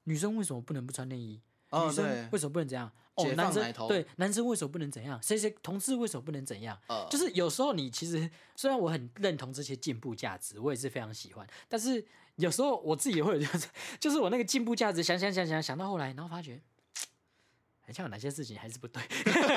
[0.03, 1.41] 女生为什么不能不穿内衣？
[1.69, 2.91] 哦女生对为什么不能怎样？
[3.13, 5.21] 哦，男生对男生为什么不能怎样？
[5.21, 6.75] 谁谁同志为什么不能怎样？
[6.87, 12.03] 呃就是有时候你其实虽然我很认同这些进步价值，我也是非常喜欢，但是
[12.39, 13.67] 有时候我自己也会有就是
[13.99, 16.59] 就是我那个进步价值想想想想想到后来，然后发觉。
[17.89, 19.01] 很像有哪些事情还是不对，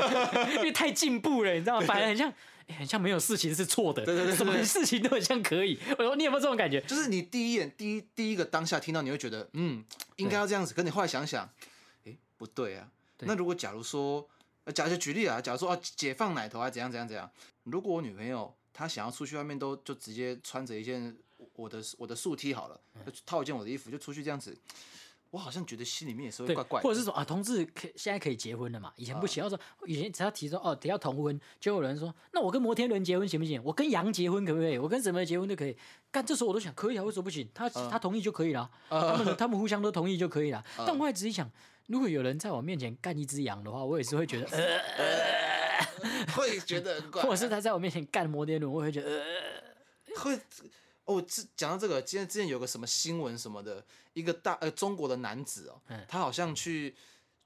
[0.56, 1.86] 因为太进步了，你知道吗？
[1.86, 2.32] 反而很像，
[2.66, 5.78] 哎很像没有事情是错的，对对对什么事情都很像可以。
[5.98, 6.80] 我说你有没有这种感觉？
[6.80, 9.84] 就是你第一眼第一第一个当下听到，你会觉得嗯
[10.16, 11.46] 应该要这样子，可你后来想想，
[12.04, 12.88] 诶不对啊。
[13.18, 14.26] 对那如果假如说，
[14.64, 17.30] 呃假设举例啊，假如说哦解放奶头啊怎样怎样怎样，
[17.64, 21.14] 如果我女朋友她想要出去外面都就直接穿着一件
[21.54, 22.80] 我的我的素 T 好了，
[23.26, 24.56] 套一件我的衣服就出去这样子，
[25.30, 28.92] 我好像觉得心里面也是会，怪怪的，或者是说啊，同志可现在可以结婚了嘛？
[28.96, 33.62] 以前不行，要说以前只要提说哦，只要同婚，就有人说，那我跟摩天轮结婚行不行？
[33.64, 34.76] 我跟羊结婚可不可以？
[34.78, 35.76] 我跟什么结婚都可以。
[36.10, 37.48] 干，这时候我都想，可以啊，为什么不行？
[37.54, 40.62] 他他同意就可以了，他们他们互相都同意就可以了。
[40.76, 41.50] 但我后来仔细想，
[41.86, 45.86] 如果有人在我面前干一只羊的话，我也是会觉得，呃，
[46.36, 50.38] 会觉得很怪，或者是他在我面前干摩天轮，我会觉得，呃，会
[51.04, 56.94] 哦，这讲到这个，今天之前有个什么新闻什么的，一个大呃中国的男子哦，嗯他好像去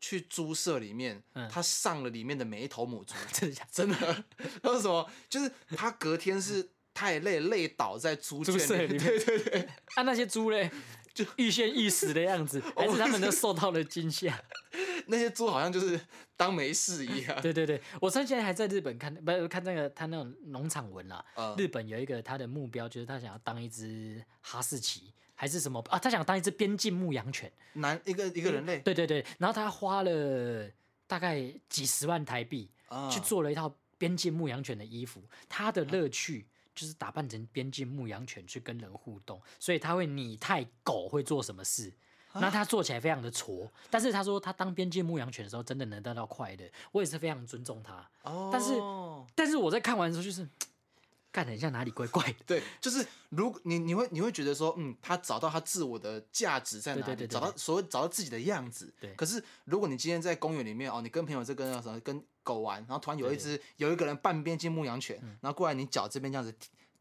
[0.01, 3.71] 去猪舍里面，嗯他上了里面的每一头母猪， 真的假的？
[3.73, 4.25] 真的，
[4.63, 5.11] 他说什么？
[5.29, 9.61] 就是他隔天是太累，累倒在猪圈里面对对对，
[9.97, 10.71] 啊，那些猪嘞，
[11.17, 14.39] 就欲仙欲死的样子， 还是他们都受到了惊吓？
[15.09, 15.99] 那些猪好像就是
[16.37, 17.37] 当没事一样。
[17.41, 21.25] 对对对，我现在还在日本看，不是看那个他那种农场文啦。
[21.35, 25.99] 呃日本有一个他的目标，就是他想要当一只哈士奇，还是什么啊？
[25.99, 27.51] 他想当一只边境牧羊犬。
[27.73, 30.71] 男一个一个人类对对对，然后他花了
[31.07, 35.23] 大概几十万台币啊去做了一套边境牧羊犬的衣服。
[35.49, 36.47] 他的乐趣
[36.77, 41.93] 就是打扮成边境牧羊犬去跟人互动，所以他会拟态狗会做什么事。
[42.39, 48.07] 那他做起来非常的挫，但是他说他当边境牧羊犬的时候真的能得到快乐，我也是非常尊重他。
[48.25, 48.75] 哦，但是
[49.35, 50.47] 但是我在看完的时候就是，
[51.37, 52.35] 干得很像哪里怪怪的。
[52.47, 58.91] 对，就是如果你你会你会觉得说，嗯，他找到他自我的价值在哪里，对对对对找到所谓找到自己的样子。
[58.99, 66.55] 对可是如果你今天在公园里面哦，你跟朋友在跟那什么跟狗玩，然后突然有一只有一个人半边进牧羊犬，然后过来你脚这边这样子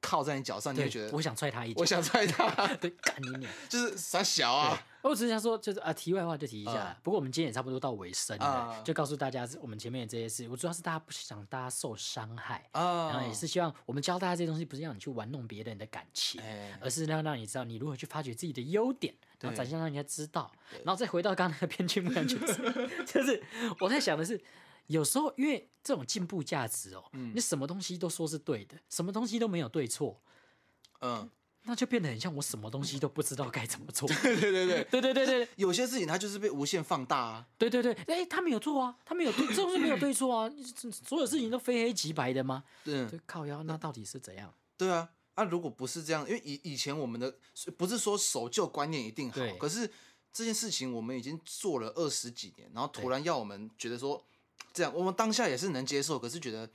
[0.05, 1.85] 靠在你脚上，你会觉得我想踹他一脚我。
[1.85, 2.45] 想踹他，
[2.77, 3.51] 对，干你娘！
[3.67, 4.79] 就是傻小啊。
[5.01, 6.97] 我只是想说，就是啊，题外话就提一下啦。
[7.03, 10.47] 不过我们今天也差不多到尾声了，啊就告诉大家我们前面的这些事。
[10.49, 20.51] 我主要是大家不想大家受伤害，啊然后也是希望我们教大家这些东西，不是让你去玩弄别人的感情，哎而是要让你知道你如何去发掘自己的优点，然后展现让人家知道。
[20.83, 22.39] 然后再回到刚刚那个偏见牧羊犬，
[23.05, 23.43] 就是
[23.79, 24.39] 我在想的是。
[24.87, 30.21] 有时候，因为这种进步价值哦，嗯你什么东西都说是对的，什么东西都没有对错，
[31.01, 31.29] 嗯，
[31.63, 34.07] 那就变得很像我什么东西都不知道该怎么做。
[34.21, 37.47] 对对对对，对对对对有些事情它就是被无限放大啊。
[37.57, 40.51] 对对对，哎，他没有错啊，他没有对，这东西没有对错啊，
[40.91, 42.63] 所有事情都非黑即白的吗？
[42.85, 44.53] 嗯，对，靠腰，那到底是怎样？
[44.77, 47.35] 对啊，啊，如果不是这样，因为以以前我们的
[47.77, 49.89] 不是说守旧观念一定好，可是
[50.31, 54.23] 这件事情我们已经做了二十几年，然后突然要我们觉得说
[54.75, 56.69] 这样，我们当下也是能接受，可是觉得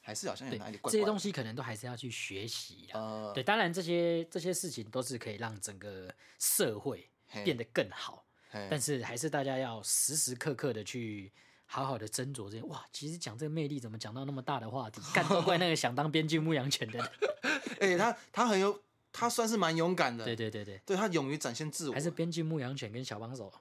[0.00, 0.90] 还是好像有对哪里怪。
[0.90, 3.00] 这些东西可能都还是要去学习啊。
[3.00, 8.26] 呃，对，当然这些这些事情都是可以让整个社会嘿变得更好，
[8.68, 11.32] 但是还是大家要时时刻刻的去
[11.64, 12.62] 好好的斟酌这些。
[12.64, 15.00] 哇，其实讲这个魅力怎么讲到那么大的话题？
[15.14, 17.10] 干都怪那个想当边境牧羊犬的人。
[17.80, 18.80] 哎、他他很有，
[19.12, 23.52] 他算是蛮勇敢的，对对对对，对他勇于展现自我，还是边境牧羊犬跟小帮手。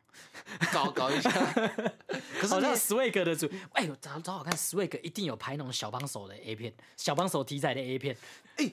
[0.71, 1.29] 搞搞一下。
[2.39, 8.17] 可是好像你 Swag 的主，哎呦，找找好看，Swag 一定有拍那种小帮手的 A 片，小帮手题材的 A 片。
[8.57, 8.71] 哎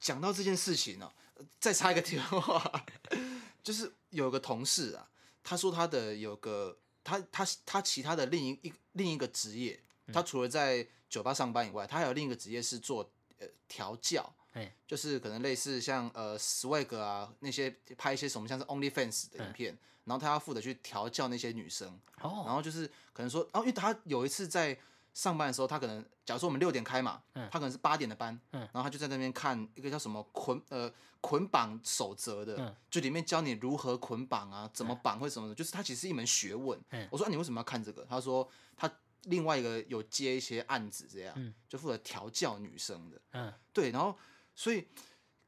[0.00, 2.84] 讲到这件事情呢、呃再插一个题外话，
[3.62, 5.08] 就是有个同事啊，
[5.42, 14.37] 他说他的有个他他他其他的另一一另一个职业，嗯他除了在酒吧上班以外，他还有另一个职业是做呃调教，哎，
[14.86, 21.88] 就是可能类似像呃 Swag 啊那些拍一些什么像是 OnlyFans 的影片，然后他要负责去调教那些女生，
[22.22, 24.76] 哦，然后就是可能说，哦，因为他有一次在
[25.14, 27.48] 上班的时候，他可能假如说我们六点开嘛，嗯。
[27.50, 28.60] 他可能是八点的班，嗯。
[28.72, 32.74] 然后他就在那边看一个叫什么捆呃捆绑守则的，嗯。
[32.90, 36.78] 就里面教你如何捆绑啊，怎么绑或什么的，就是它其实是一门学问。
[36.90, 37.08] 嗯。
[37.10, 38.06] 我说、啊、你为什么要看这个？
[38.08, 38.88] 他说他
[39.24, 41.52] 另外一个有接一些案子，这样、嗯。
[41.68, 44.16] 就负责调教女生的，嗯，对，然后
[44.58, 44.88] 所以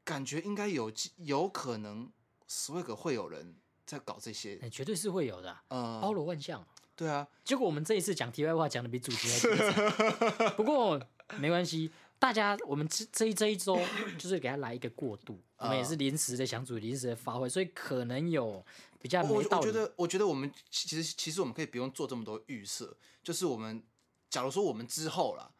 [0.05, 2.09] 感觉应该有机有可能
[2.47, 6.65] Swag 会有人在搞这些，哎绝对是会有的啊、呃，包罗万象。
[6.95, 10.97] 对啊，结果我们这一次讲题外话讲的比主题还精彩， 不过
[11.39, 13.77] 没关系，大家我们这这一这一周
[14.17, 18.65] 就是给他来一个过渡，我们也是临时的想主，临时的发挥，所以可能有
[19.01, 19.67] 比较我没道理。
[19.67, 23.83] 我觉得，我觉得我们其其实其实我们可以不用做这么多预设，就是我们
[24.29, 25.51] 假如说我们之后啦，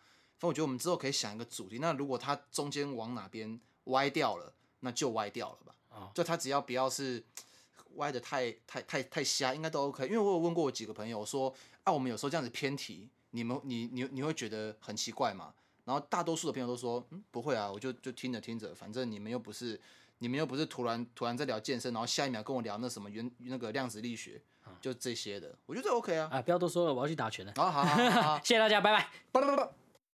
[0.42, 5.76] 反正我觉得我们之后可以想一个主题，那如果它中间往哪边歪掉了，那就歪掉了吧。
[5.92, 7.24] 哦就它只要不要是
[7.98, 10.04] 歪的太太太太瞎，应该都 OK。
[10.06, 15.54] 因为我有问过我几个朋友我说，啊，我们有时候这样子偏题，你们你你你会觉得很奇怪吗？
[15.86, 19.80] 然后大多数的朋友都说，嗯，不会啊，我就就听着听着，反正你们又不是
[20.18, 24.42] 你们又不是突然突然在聊健身，然后下一秒跟我聊那什么原那个量子力学，
[24.80, 26.30] 就这些的，我觉得 OK 啊。
[26.32, 27.54] 啊，不要多说了，我要去打拳了。
[27.56, 29.81] 好好好好好， 谢谢大家，拜拜。